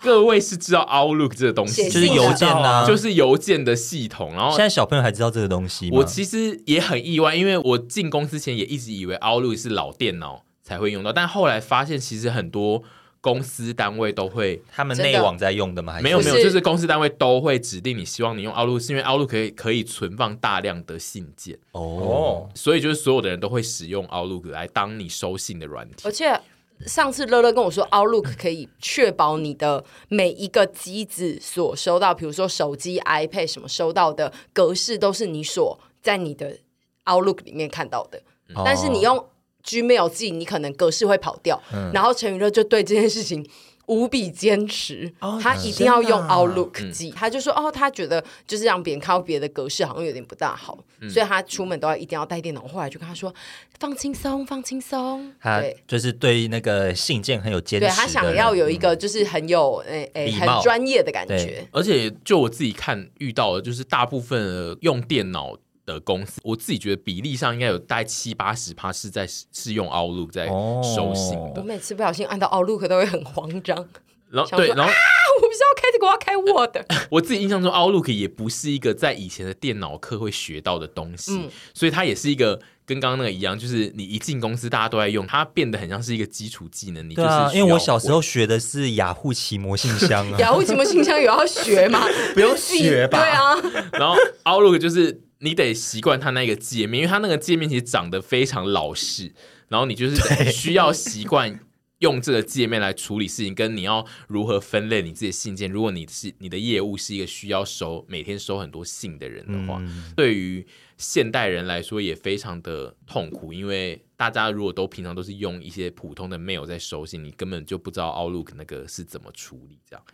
[0.00, 4.32] 各位是知道 Outlook 这个东西，就是邮件啊，就是邮件的系统。
[4.32, 5.98] 然后现在小朋友还知道这个东西吗？
[5.98, 12.82] 我其实也很意外，因为我进公司前也一直以为 Outlook 是老电脑才会用到，但后来发现其实很多
[13.20, 15.98] 公司单位都会，他们内网在用的吗？
[16.00, 25.96] 没有没有，就是公司单位都会指定你希望你用 Outlook，是因为 Outlook 可以可以存放大量的信件哦，所以就是所有的人都会使用 Outlook 来当你收信的软体。
[26.04, 26.40] 而且
[26.86, 36.58] 上次乐乐跟我说，Outlook 可以确保你的每一个机子所收到，比如说手机、iPad 什么收到的格式都是你所在你的
[37.04, 38.18] Outlook 里面看到的，
[38.54, 39.26] 哦、但是你用
[39.64, 41.60] Gmail 寄，你可能格式会跑掉。
[41.72, 43.44] 嗯、然后陈宇乐就对这件事情
[43.88, 47.10] 无比坚持，哦、他一定要用 Outlook 记。
[47.10, 53.34] 嗯、他就说：“哦，他觉得就是让别人看到别的格式好像有点不大好，嗯、所以他出门都要一定要带电脑。”后来就跟他说
[53.80, 61.66] ：“放轻松，放轻松。”他就是对那个信件很有坚持，对他想要有一个就是很有诶诶很专业的感觉。
[61.72, 65.56] 而且就我自己看遇到的，就是大部分用电脑。
[65.94, 71.60] 的公司，我自己觉得比例上应该有大概七八十趴是在是用 Outlook 在收信的。
[71.60, 73.76] 我每次不小心按到 Outlook 都会很慌张，
[74.30, 74.94] 然后对，然后啊，
[75.40, 76.76] 我不是要开这个，我要开 Word。
[77.10, 87.08] 我自己印象中 Outlook 也不是一个在以前的电脑课会学到的东西，嗯、所以它也是一个跟刚刚那个一样，就是你一进公司大家都在用，它变得很像是一个基础技能。
[87.08, 92.06] 你就是、啊、因为我小时候学的是雅虎奇摩信箱、啊， 雅虎奇摩信箱有要学吗？
[92.34, 93.18] 不用学吧？
[93.18, 95.22] 对啊，然后 Outlook 就是。
[95.40, 99.32] 你得习惯它那个界面，因为它那个界面其实长得非常老式，
[99.68, 101.60] 然后你就是需要习惯
[101.98, 105.70] 用这个界面来处理事情，跟你要如何分类你自己的信件。
[105.70, 110.66] 如果你是你的业务是一个需要收每天收很多信的人的话，嗯、对于
[110.96, 120.04] 现代人来说也非常的痛苦，因为大家如果都平常都是用一些普通的 mail 在收信，你根本就不知道 Outlook 那个是怎么处理这样。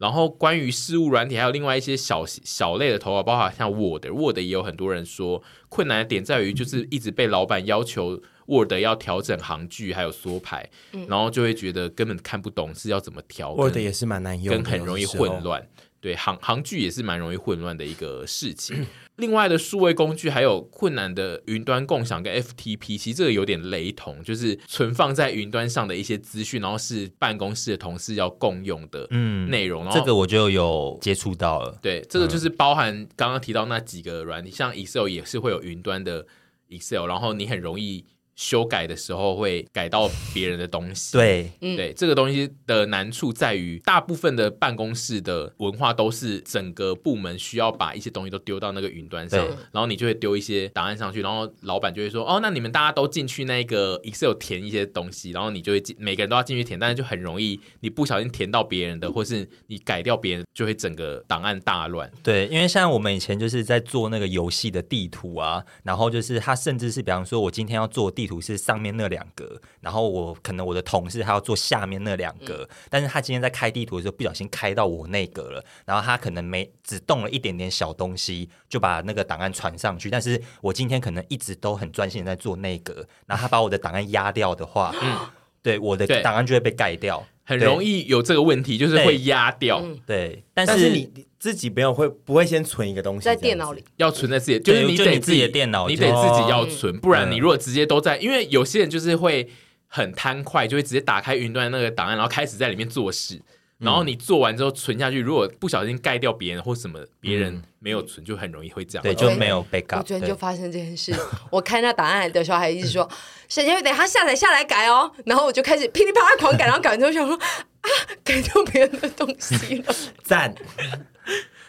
[0.00, 13.54] 然后关于事务软体，还有另外一些小小类的投稿，包括像 Word，Word 也有很多人说困难的点在于，就是一直被老板要求 Word 要调整行距，还有缩排，嗯、然后就会觉得根本看不懂是要怎么调。
[13.54, 15.68] Word 也是蛮难用，跟很容易混乱。
[16.00, 18.86] 对，行行距也是蛮容易混乱的一个事情。
[19.20, 29.06] 另外的数位工具还有困难的云端共享跟 FTP，其实这个有点雷同，就是存放在云端上的一些资讯，然后是办公室的同事要共用的
[29.48, 29.86] 内容。
[29.86, 31.78] 嗯、这个我就有接触到了。
[31.80, 36.26] 对，这个就是包含刚刚提到那几个软体，嗯、像 Excel 也是会有云端的
[36.68, 38.04] Excel，然后你很容易。
[38.40, 62.10] 修改的时候会改到别人的东西，对，对，这个东西的难处在于，大部分的办公室的文化都是整个部门需要把一些东西都丢到那个云端上，然后你就会丢一些档案上去，然后老板就会说，哦，那你们大家都进去那个 Excel 填一些东西，然后你就会进，每个人都要进去填，但是就很容易，你不小心填到别人的，或是你改掉别人，就会整个档案大乱。
[62.22, 68.40] 对，因为像我们以前就是在做那个游戏的地图啊，然后就是他甚至是比方说，我今天要做地图。
[68.40, 85.18] 是上面那两格，然后我可能我的同事他要做下面那两格，嗯、但是他今天在开地图的时候不小心开到我那格了，然后他可能没只动了一点点小东西，就把那个档案传上去，但是我今天可能一直都很专心在做那格，然后他把我的档案压掉的话，嗯，
[85.62, 91.10] 对，我的档案就会被盖掉，很容易有这个问题，就是会压掉，对，对，但是，你。
[91.40, 93.82] 自己没有会不会先存一个东西在电脑里？
[93.96, 99.48] 要存在自己，就是你得自己的电脑，你得自己要存，不然你如果直接都在，因为有些人就是会
[99.86, 103.40] 很贪快，就会直接打开云端那个档案，然后开始在里面做事，
[103.80, 109.98] 然后你做完之后存下去，如果不小心盖掉别人或什么，别人没有存，就很容易会这样，对，就没有 backup。
[109.98, 111.14] 我昨天就发生这件事，
[111.50, 113.08] 我看那档案的时候还一直说，
[113.48, 117.88] 沈杰，等下下载下来改哦，然后我就开始噼里啪啦狂改，然后改完之后想说啊，
[118.22, 120.54] 改掉别人的东西了， 赞。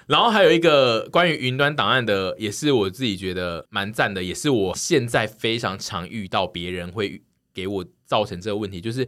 [0.08, 7.22] 然后还有一个关于云端档案的，也是我自己觉得蛮赞的，也是我现在非常常遇到别人会
[7.54, 9.08] 给我造成这个问题，就是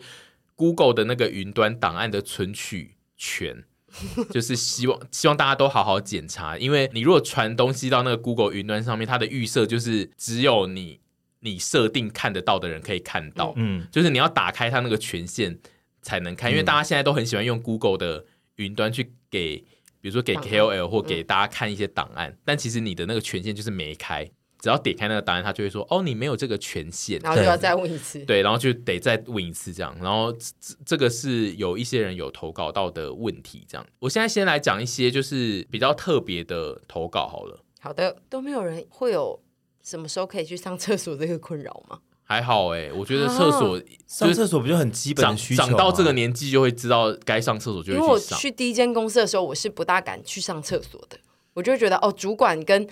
[0.55, 3.63] Google 的那个云端档案的存取权，
[4.31, 10.99] 就是希望希望大家都好好检查，因为你如果传东西到那个 Google 云端上面，它的预设就是只有你
[11.39, 15.59] 你设定看得到的人可以看到，嗯，就是你要打开它那个权限
[16.01, 18.25] 才能看，因为大家现在都很喜欢用 Google 的
[18.55, 19.65] 云端去给。
[20.01, 24.29] 比如说给 KOL 或给大家看一些档案，嗯、但其实你的那个权限就是没开，
[24.63, 28.19] 只要点开那个答案，他就会说：“哦，你没有这个权限。”然后就要再问一次。
[28.19, 29.93] 对，然后就得再问一次这样。
[30.01, 33.85] 然后这这个是有一些人有投稿到的问题，这样。
[33.99, 37.59] 我现在先来讲一些就是比较特别的投稿好了。
[37.81, 39.37] 好的，都没有人会有
[39.83, 41.99] 什么时候可以去上厕所这个困扰吗？
[42.23, 45.67] 还好哎、欸，我觉得厕所、啊、上厕所不就很基本的需求吗？
[45.67, 48.01] 长到这个年纪就会知道该上厕所就会去上。
[48.01, 51.19] 因为我去第一间公司的时候，我是不大敢去上厕所的。
[51.53, 52.87] 我就觉得哦，主管跟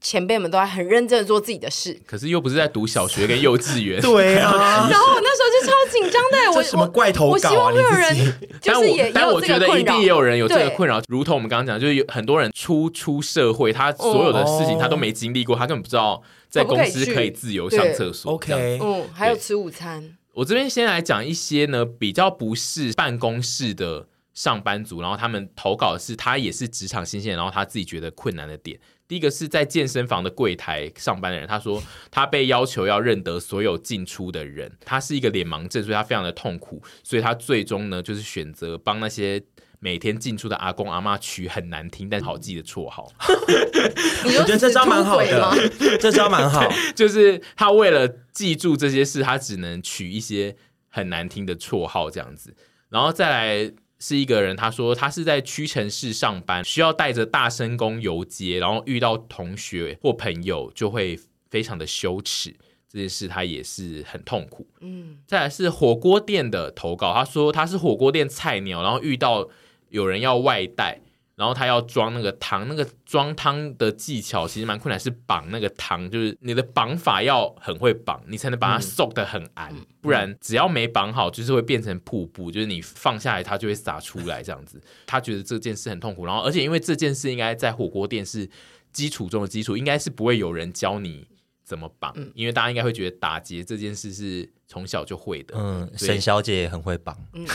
[0.00, 1.98] 前辈们都在很认真的做自己的事。
[2.06, 4.00] 可是又不是在读小学跟幼稚园。
[4.02, 4.50] 对啊。
[4.90, 6.52] 然后我那时候就超紧张的。
[6.58, 7.32] 我什么怪投稿啊？
[7.32, 18.32] 我希望会有人，就是也但我觉得一定也有人有这个困扰，如同我们刚刚讲，就是有很多人初出社会，他所有的事情他都没经历过，他根本不知道在公司可以自由上厕所。
[18.32, 20.16] OK，嗯，还有吃午餐。
[20.32, 28.78] 我这边先来讲一些呢，比较不是办公室的上班族，然后他们投稿的是他也是职场新鲜人，然后他自己觉得困难的点。
[29.08, 39.42] 第一个是在健身房的柜台上班的人，他说他被要求要认得所有进出的人，他是一个脸盲症，所以他非常的痛苦，所以他最终呢就是选择帮那些
[39.80, 43.10] 每天进出的阿公阿妈取很难听但好记的绰号。
[43.28, 45.68] 我觉得这招蛮好的，
[45.98, 50.54] 这招蛮好，就是他为了记住这些事，他只能取一些
[50.88, 52.54] 很难听的绰号这样子，
[52.90, 53.72] 然后再来。
[54.00, 61.20] 是一个人，他说他是在屈臣氏上班，需要带着大声公游街，然后遇到同学或朋友就会
[61.50, 62.56] 非常的羞耻，
[62.88, 64.66] 这件事他也是很痛苦。
[64.80, 69.48] 嗯，再来是火锅店的投稿，他说他是火锅店菜鸟，然后遇到
[69.90, 71.02] 有人要外带。
[71.40, 84.78] 然后他要装那个汤，那个装汤的技巧其实蛮困难，是绑那个汤，就是你的绑法要很会绑，你才能把它收得很安，嗯、不然只要没绑好，就是会变成瀑布，就是你放下来它就会洒出来这样子。
[85.06, 88.46] 他觉得这件事很痛苦，然后而且因为这件事应该在火锅店是
[88.92, 91.26] 基础中的基础，应该是不会有人教你
[91.70, 95.54] 怎么绑，嗯、因为大家应该会觉得打结这件事是从小就会的。
[95.56, 97.16] 嗯，沈小姐也很会绑。
[97.32, 97.46] 嗯。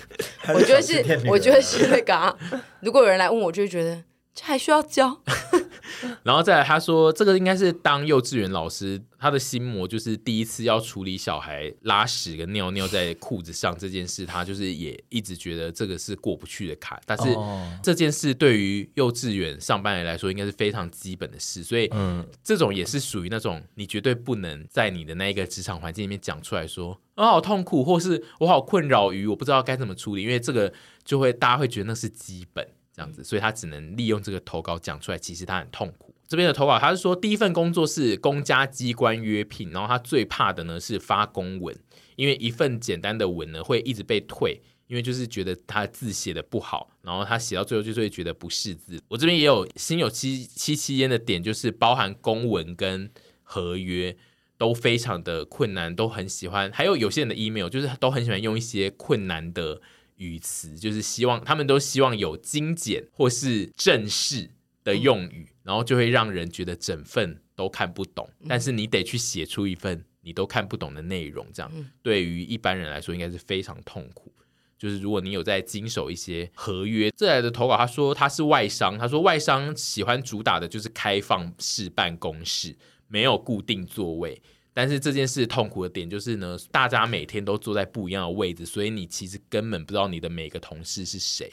[0.52, 2.36] 我觉得是，我觉得是那个啊。
[2.82, 4.04] 如果有人来问我，就会觉得
[4.34, 5.20] 这还需要教。
[6.24, 17.00] 然后再来，他说这个应该是当幼稚园老师，他的心魔就是第一次要处理小孩拉屎跟尿尿在裤子上这件事，他就是也一直觉得这个是过不去的坎。
[17.06, 17.36] 但是
[17.82, 26.98] 这件事对于幼稚园上班人来说，应该是非常基本的事，所以嗯，这种也是属于那种你绝对不能在你的那一个职场环境里面讲出来说。
[27.14, 30.72] 我好痛苦，或是我好困扰于我不知道该怎么处理，因为这个
[31.04, 35.18] 就会大家会觉得那是基本这样子，所以他只能利用这个投稿讲出来。
[35.18, 36.14] 其实他很痛苦。
[36.28, 41.76] 这边的投稿他是说，第一份工作是公家机关约聘，然后他最怕的呢是发公文，
[42.16, 49.00] 因为一份简单的文呢会一直被退，因为就是觉得他字写的不好，然后他写到最后就是会觉得不识字。
[49.08, 53.10] 我这边也有心有戚戚戚焉的点，就是包含公文跟
[53.42, 54.16] 合约。
[54.58, 56.70] 都非常的困难，都很喜欢。
[56.70, 59.80] 还有有些人的 email 就是都很喜欢用一些困难的
[60.22, 64.50] 语词，就是希望他们都希望有精简或是正式
[64.84, 68.28] 的用语，然后就会让人觉得整份都看不懂。
[68.48, 71.70] 但是你得去写出一份你都看不懂的内容，这样
[72.02, 74.32] 对于一般人来说应该是非常痛苦。
[74.78, 82.76] 就是如果你有在经手一些合约，这来的投稿他说他是外商，他说外商喜欢主打的就是开放式办公室。
[83.08, 84.40] 没有固定座位，
[84.74, 91.52] 但是这件事痛苦的点就是呢，大家每天都坐在不一样的位置，所以你其实根本不知道你的每个同事是谁，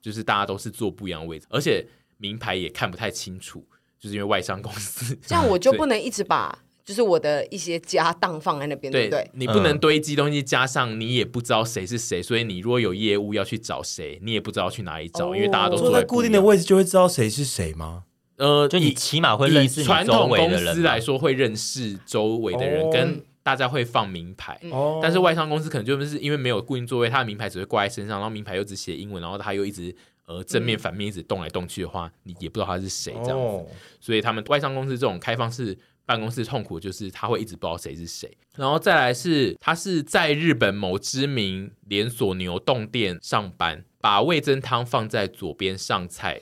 [0.00, 1.84] 就是大家都是坐不一样的位置，而且
[2.18, 3.64] 名牌也看不太清楚，
[3.98, 5.18] 就是因为外商公司。
[5.26, 9.30] 这样我就 不能一直把就是我的一些家当放在那边，对不对？
[9.34, 18.04] 你不能堆积东西，加上你也不知道谁是谁，所以你如果有业务要去找谁，你也不知道去哪里找，因为大家都坐在固定的位置，就会知道谁是谁吗？
[18.36, 24.58] 呃，就你起码会认识传统公司来说，会认识周围的人，跟大家会放名牌。
[24.70, 29.94] 哦，但是外商公司可能就是因为没有固定座位，他的名牌只会挂在身上，然后名牌又只写英文，然后他又一直
[30.26, 33.64] 呃正面反面一直动来动去的话，你也不知道他是谁这样子。
[34.00, 38.30] 所以他们外商公司这种开放式办公室痛苦就是他会一直不知道谁是谁。
[38.56, 46.40] 然后再来是他是在日本某知名连锁牛丼店上班，把味噌汤放在左边上菜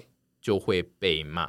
[0.50, 1.48] 就会被骂。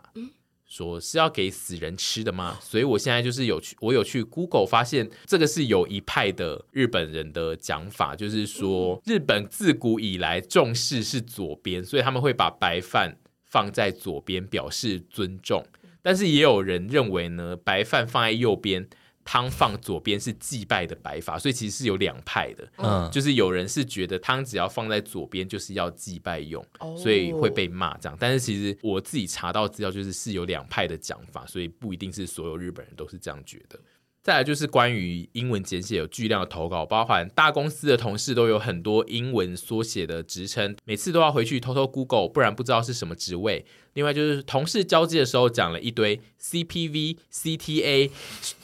[0.67, 2.57] 说是要给死人吃的吗？
[2.61, 15.65] 所以我现在就是有去，我有去 Google 发现这个是有一派的日本人的讲法，就是说日本自古以来重视是左边，所以他们会把白饭放在左边表示尊重，
[16.03, 18.87] 但是也有人认为呢，白饭放在右边。
[19.23, 22.67] 汤放左边是祭拜的摆法，所以其实是有两派的。
[22.77, 28.17] 嗯，就是有人是觉得汤只要放在左边就是要祭拜用，哦、所以会被骂这样。
[28.19, 33.79] 但是其实我自己查到资料，就是是有两派的讲法，所以不一定是所有日本人都是这样觉得。
[34.23, 43.65] 再来就是关于英文简写有巨量的投稿，包含大公司的同事都有很多英文缩写的职称，每次都要回去偷偷 Google，不然不知道是什么职位。
[43.93, 48.11] 另外就是同事交接的时候讲了一堆 CPV、CTA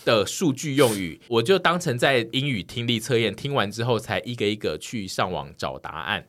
[0.06, 6.24] 的数据用语，我就当成在英语听力测验，听完之后才一个一个去上网找答案。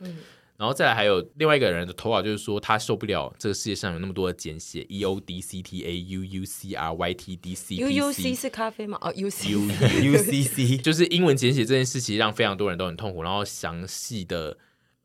[0.58, 7.88] 然后再来还有另外一个人的投稿，就是说他受不了这个世界上有那么多的简写，E O D C T A U U C R Y T D C U
[7.88, 8.98] U C 是咖啡吗？
[9.00, 9.60] 哦，U C U
[10.02, 14.58] U C C 就是英文简写这件事情让非常多人都很痛苦，然后详细的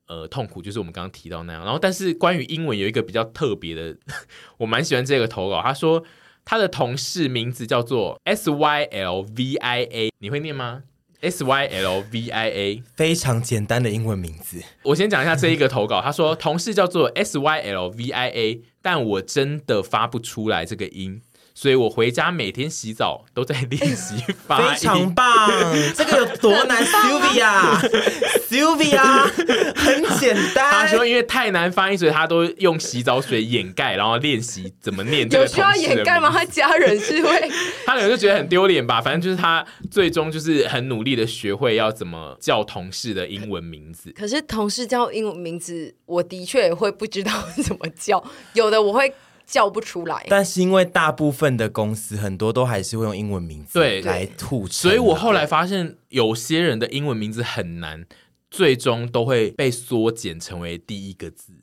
[0.07, 1.63] 呃痛苦就是我们刚刚提到那样。
[1.63, 3.95] 然后但是关于英文有一个比较特别的，
[4.57, 6.03] 我蛮喜欢这个投稿，他说
[6.43, 10.81] 他的同事名字叫做 S Y L V I A，你会念吗
[11.23, 14.61] ？S Y L V I A，非常简单的英文名字。
[14.83, 21.21] 我先讲一下这一个投稿，他说同事叫做 S Y L V I A，但我真的发不出来这个音。
[21.55, 24.15] 所以我回家每天洗澡都在练习
[24.47, 25.49] 发音，非常棒。
[25.95, 26.83] 这个有多难？
[28.49, 29.27] Sylvia，Sylvia，
[29.75, 30.71] 很简单。
[30.71, 35.43] 他说因为太难发音，所以他都用洗澡水掩盖，然后练习怎么念这个。
[35.45, 36.29] 有需要掩盖吗？
[36.31, 37.51] 他家人是会，
[37.85, 38.99] 他可能就觉得很丢脸吧。
[38.99, 44.11] 反正就是他最终就是很努力的学会要怎么叫同事的英文名字。
[44.11, 47.31] 可是同事叫英文名字，我的确也会不知道
[47.63, 48.23] 怎么叫。
[48.53, 49.13] 有的我会。
[49.45, 54.01] 叫不出来，但是因为大部分的公司很多都还是会用英文名字对。
[54.01, 58.05] 来吐槽，所以我后来发现有些人的英文名字很难，
[58.51, 61.53] 最终都会被缩减成为第一个字，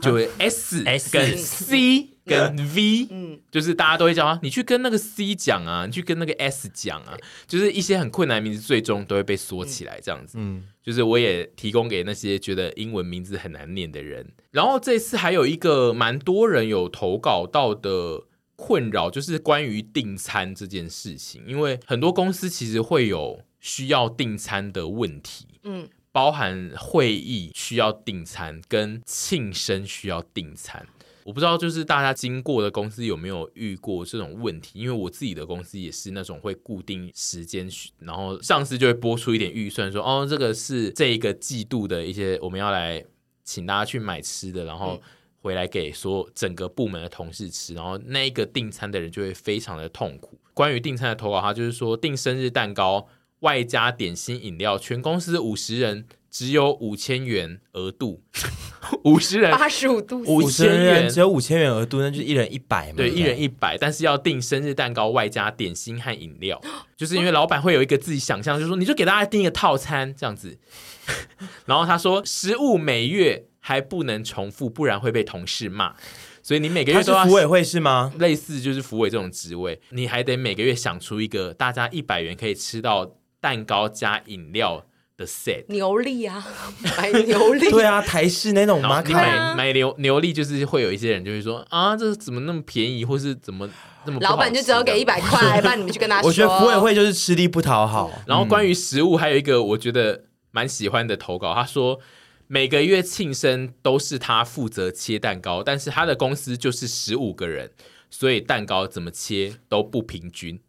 [0.00, 2.13] 就会 S S 跟 C。
[2.24, 7.16] 跟 V，嗯，就是大家都会叫啊，你去跟那个 C 讲啊，你去跟那个 S 讲啊，
[7.46, 10.38] 就是一些很困难的名字，最终都会被缩起来，这样子。
[10.40, 14.26] 嗯，就是我也提供给那些觉得英文名字很难念的人。
[14.50, 18.22] 然后这次还有一个蛮多人有投稿到的
[18.56, 30.86] 困扰，就是关于订餐这件事情，因为很多公司其实会有需要订餐的问题，嗯，包含会议需要订餐，跟庆生需要订餐。
[31.24, 34.78] 我不知道，就是大家经过的公司有没有遇过这种问题？
[34.78, 37.66] 因为我自己的公司也是那种会固定时间，
[37.98, 43.02] 然后上司就会拨出一点预算，说哦，这个是这一个季度的一些我们要来
[43.42, 45.00] 请大家去买吃的，然后
[45.40, 50.38] 回来给所有整个部门的同事吃，然后那一个订餐的人就会非常的痛苦。
[50.52, 53.08] 关于订餐的投稿，他就是说订生日蛋糕
[53.40, 56.06] 外加点心饮料，全公司五十人。
[56.34, 58.20] 只有五千元额度，
[59.04, 62.94] 五十人八十五度，五千元只有五千元额度，那就是一人一百嘛。
[62.96, 66.60] 对，一人一百，但是要订生日蛋糕外加点心和饮料，
[66.96, 70.58] 就是因为老板会有一个自己想象，就是说你就给大家订一个套餐这样子。
[71.66, 75.94] 然后他说，食物每月还不能重复，不然会被同事骂。
[76.42, 77.24] 所以你每个月都要。
[77.24, 78.12] 服委会是吗？
[78.18, 84.84] 类似就是福委这种职位，你还得每个月想出一个大家一百元可以吃到蛋糕加饮料。
[85.16, 86.44] 的 set 牛力啊，
[86.98, 93.68] 买牛力，对啊，台式那种嘛，你买买牛牛力，就是会有一些人就会说啊，这怎么那么便宜，或是怎么
[94.06, 96.28] 那么老板就只要给一百块，让你们去跟他说。
[96.28, 98.10] 我觉得福委会就是吃力不讨好。
[98.26, 102.00] 然后关于食物，还有一个我觉得蛮喜欢的投稿，他说
[102.48, 107.70] 每个月庆生都是他负责切蛋糕，但是他的公司就是十五个人，
[108.10, 110.60] 所以蛋糕怎么切都不平均，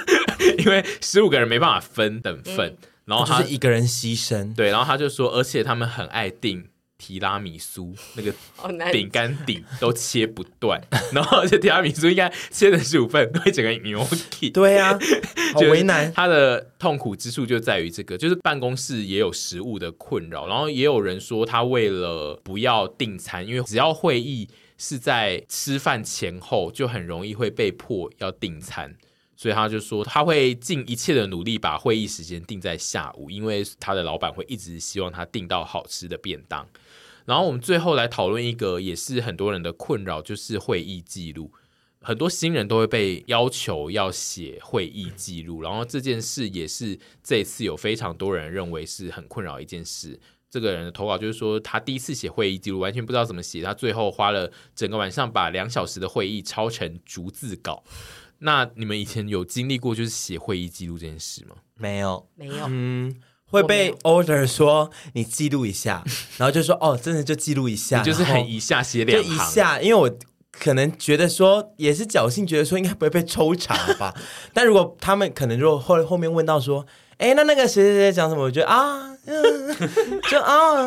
[0.58, 2.68] 因为十五个人没办法分等份。
[2.68, 2.78] 嗯
[3.10, 6.64] 然后他是一个人牺牲，对，然后他就说，而且他们很爱订
[6.96, 8.32] 提拉米苏，那个
[8.92, 10.80] 饼干底都切不断，
[11.12, 14.48] 然后而且提拉米苏应该切成十五份，会整个牛皮。
[14.50, 14.98] 对呀、啊，
[15.54, 16.12] 好为难。
[16.12, 24.48] 他的痛苦之处就在于这个，就是办公室也有食物的困扰，然后也有人说他为了不要订餐，因为只要会议
[24.78, 28.94] 是在吃饭前后，就很容易会被迫要订餐。
[29.40, 36.68] 所以他就说他会尽一切的努力把会议时间定在下午，因为他的老板会一直希望他订到好吃的便当。
[37.24, 41.50] 然后我们最后来讨论一个也是很多人的困扰，就是会议记录。
[42.02, 50.20] 很多新人都会被要求要写会议记录，然后这件事也是这次有非常多人认为是很困扰一件事。
[50.50, 57.82] 这个人的投稿就是说他第一次写会议记录完全不知道怎么写，他最后花了整个晚上把两小时的会议抄成逐字稿。
[58.40, 61.56] 那你们以前有经历过就是写会议记录这件事吗？
[61.76, 62.66] 没有，没有。
[62.68, 63.14] 嗯，
[63.46, 66.04] 会被 order 说你记录一下，
[66.36, 70.18] 然后就说哦，真的就记录一下，就是很一下写两行，就一下，因为我
[70.50, 74.14] 可能觉得说也是侥幸，觉得说应该不会被抽查吧。
[74.52, 76.86] 但如果他们可能如果后后面问到说。
[77.20, 78.44] 哎，那那个谁谁谁讲什么？
[78.44, 79.14] 我觉得啊，
[80.30, 80.86] 就啊，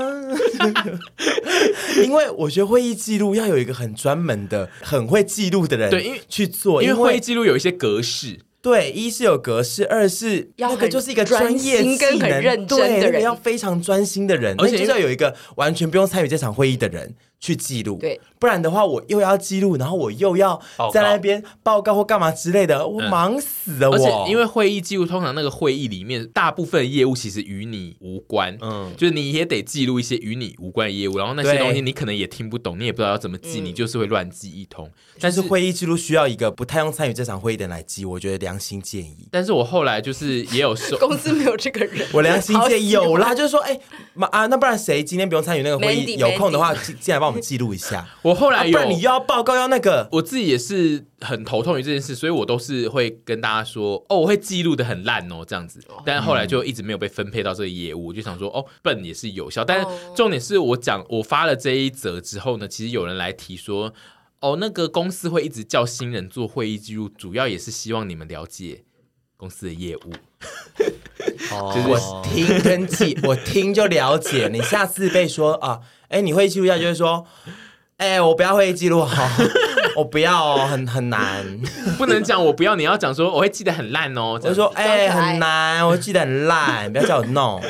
[2.03, 8.39] 因为我觉得会议记录要有一个很专门的、很会记录的人对，因为去做，因为会议记录有一些格式。
[8.61, 17.13] 对，一是有格式，二是那个就是一个专业技能，很认真的人，对，要非常专心的人，而且就要有一个完全不用参与这场会议的人
[17.43, 20.57] 去记录，对，不然的话我又要记录，然后我又要
[20.93, 23.95] 在那边报告或干嘛之类的，我忙死了我。
[23.97, 34.89] 而且因为会议记录，通常那个会议里面大部分业务其实与你无关，嗯，就是你也得记录一些与你无关的业务，然后那些东西你可能也听不懂，你也不知道要怎么记，你就是会乱记一通。
[35.19, 39.27] 但是会议记录需要一个不太用参与这场会议的人来记，我觉得良心建议。
[39.29, 43.77] 但是我后来就是也有说， 公司没有这个人，我良心建议有啦，就是说，哎，
[44.31, 48.07] 啊，那不然谁今天不用参与那个会议，有空的话进来帮我们记录一下。
[48.23, 55.83] 我后来有，不然你又要报告要那个，我自己也是很头痛于这件事，所以我都是会跟大家说，哦，我会记录的很烂哦，这样子。
[56.05, 59.65] 但后来就一直没有被分配到这个业务，我就想说，哦，笨也是有效。
[59.65, 59.85] 但是
[60.15, 63.93] 重点是我讲，我发了这一则之后呢，其实有人来提说，
[64.39, 68.83] 哦，那个公司会一直叫新人做会议记录，主要也是希望你们了解
[69.35, 70.13] 公司的业务。
[71.73, 74.49] 就 是我听跟记， 我听就了解。
[74.51, 75.79] 你下次被说啊，
[76.09, 77.25] 哎，你会记录一下，就是说，
[77.97, 79.29] 哎，我不要会记录好，
[79.95, 81.45] 我不要哦，很很难，
[81.97, 84.39] 不能讲我不要，你要讲说我会记得很烂哦。
[84.41, 87.61] 就是说，哎，很难，我记得很烂，不要叫我弄。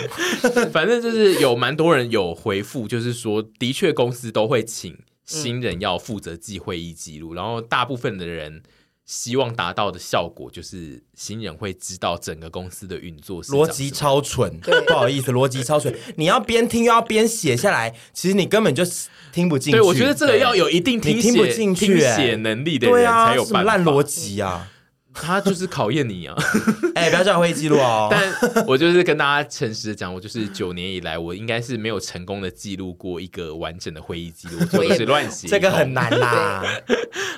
[0.72, 8.64] 反正就是有蛮多人有回复，就是说，的确公司都会请新人要负责记会议记录，然后大部分的人。
[9.06, 14.60] 希望达到的效果就是新人会知道整个公司的运作，逻辑超蠢。
[14.88, 15.94] 不好意思，逻辑超蠢。
[16.16, 18.84] 你要边听又要边写下来，其实你根本就
[19.32, 19.78] 听不进去。
[19.78, 23.76] 对，我觉得这个要有一定听听不进去写能力的人才有办法。
[23.76, 24.70] 烂逻辑啊！
[25.14, 26.36] 他就是考验你啊！
[26.96, 28.08] 哎、欸，不要叫我会议记录哦。
[28.12, 35.48] 但我就是跟大家诚实的讲，我就是九年以来，我应该是没有成功的记录过一个完整的会议记录， 我就是乱写。
[35.48, 36.64] 这个很难啦。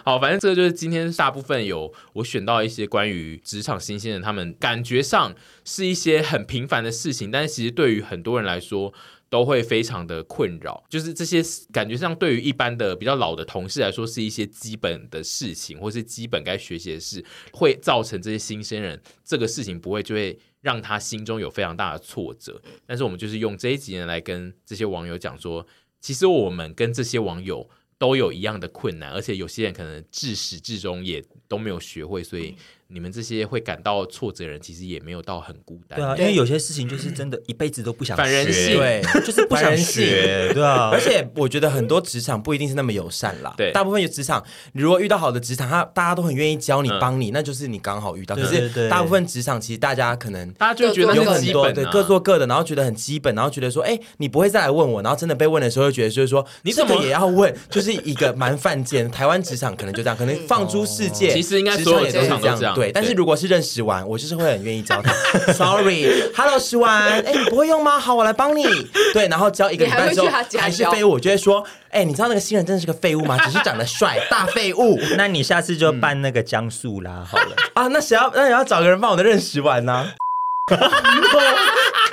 [0.04, 5.34] 好，反正这个就是今天大部分有我选到一些关于职场新鲜人，他们感觉上
[5.64, 8.94] 是一些很平凡的事情，但是其实对于很多人来说。
[9.30, 11.42] 都会非常的困扰，就是这些
[11.72, 22.62] 感觉上对于一般的比较老的同事来说，是一些基本的事情，或是基本该学习的事，会造成这些新鲜人这个事情不会就会让他心中有非常大的挫折。
[22.86, 25.66] 但是我们就是用这一集呢来跟这些网友讲说，
[26.00, 32.56] 其实我们跟这些网友都有一样的困难，而且有些人可能自始至终也都没有学会，所以。
[32.88, 36.00] 你们这些会感到挫折的人，其实也没有到很孤单。
[36.00, 40.92] 对啊，因为有些事情就是真的一辈子都不想学，反人性，对， 就是不想学，对啊。
[40.94, 43.54] 而且我觉得很多职场不一定是那么友善啦。
[43.58, 44.44] 对，大部分有职场，
[44.74, 48.36] 你如果遇到好的职场，他大家都很愿意教你、帮你，那就是你刚好遇到。
[48.36, 59.10] 可是大部分职场其实大家可能大家就觉得有很多对各做各的，然后觉得很基本，然后觉得说，哎，你不会再来问我，然后真的被问的时候，又觉得就是说，你怎么也要问， 就是一个蛮犯贱。
[59.10, 62.75] 台湾职场可能就这样，可能放诸世界，其实应该所有职场都这样。
[62.76, 65.12] 对，但是如果是认识完，我就是会很愿意教他。
[65.54, 67.98] Sorry，Hello，石完，哎，你不会用吗？
[67.98, 68.66] 好，我来帮你。
[69.14, 70.28] 对，然后教一个礼拜之后
[70.60, 73.38] 还是废物，我就会说，哎，你知道那个新人真的是个废物吗？
[73.44, 75.00] 只是长得帅，大废物。
[75.18, 77.88] 那你下次就办那个江素啦，好了啊。
[77.88, 78.32] 那谁要？
[78.36, 80.08] 那你要找个人帮我的认识完呢？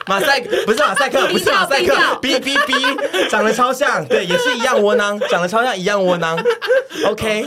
[0.06, 2.74] 马赛不是马赛克，不是马赛克，B B B，
[3.30, 6.38] 长得超像，对，也是一样窝囊，长得超像一样窝囊。
[7.06, 7.46] OK。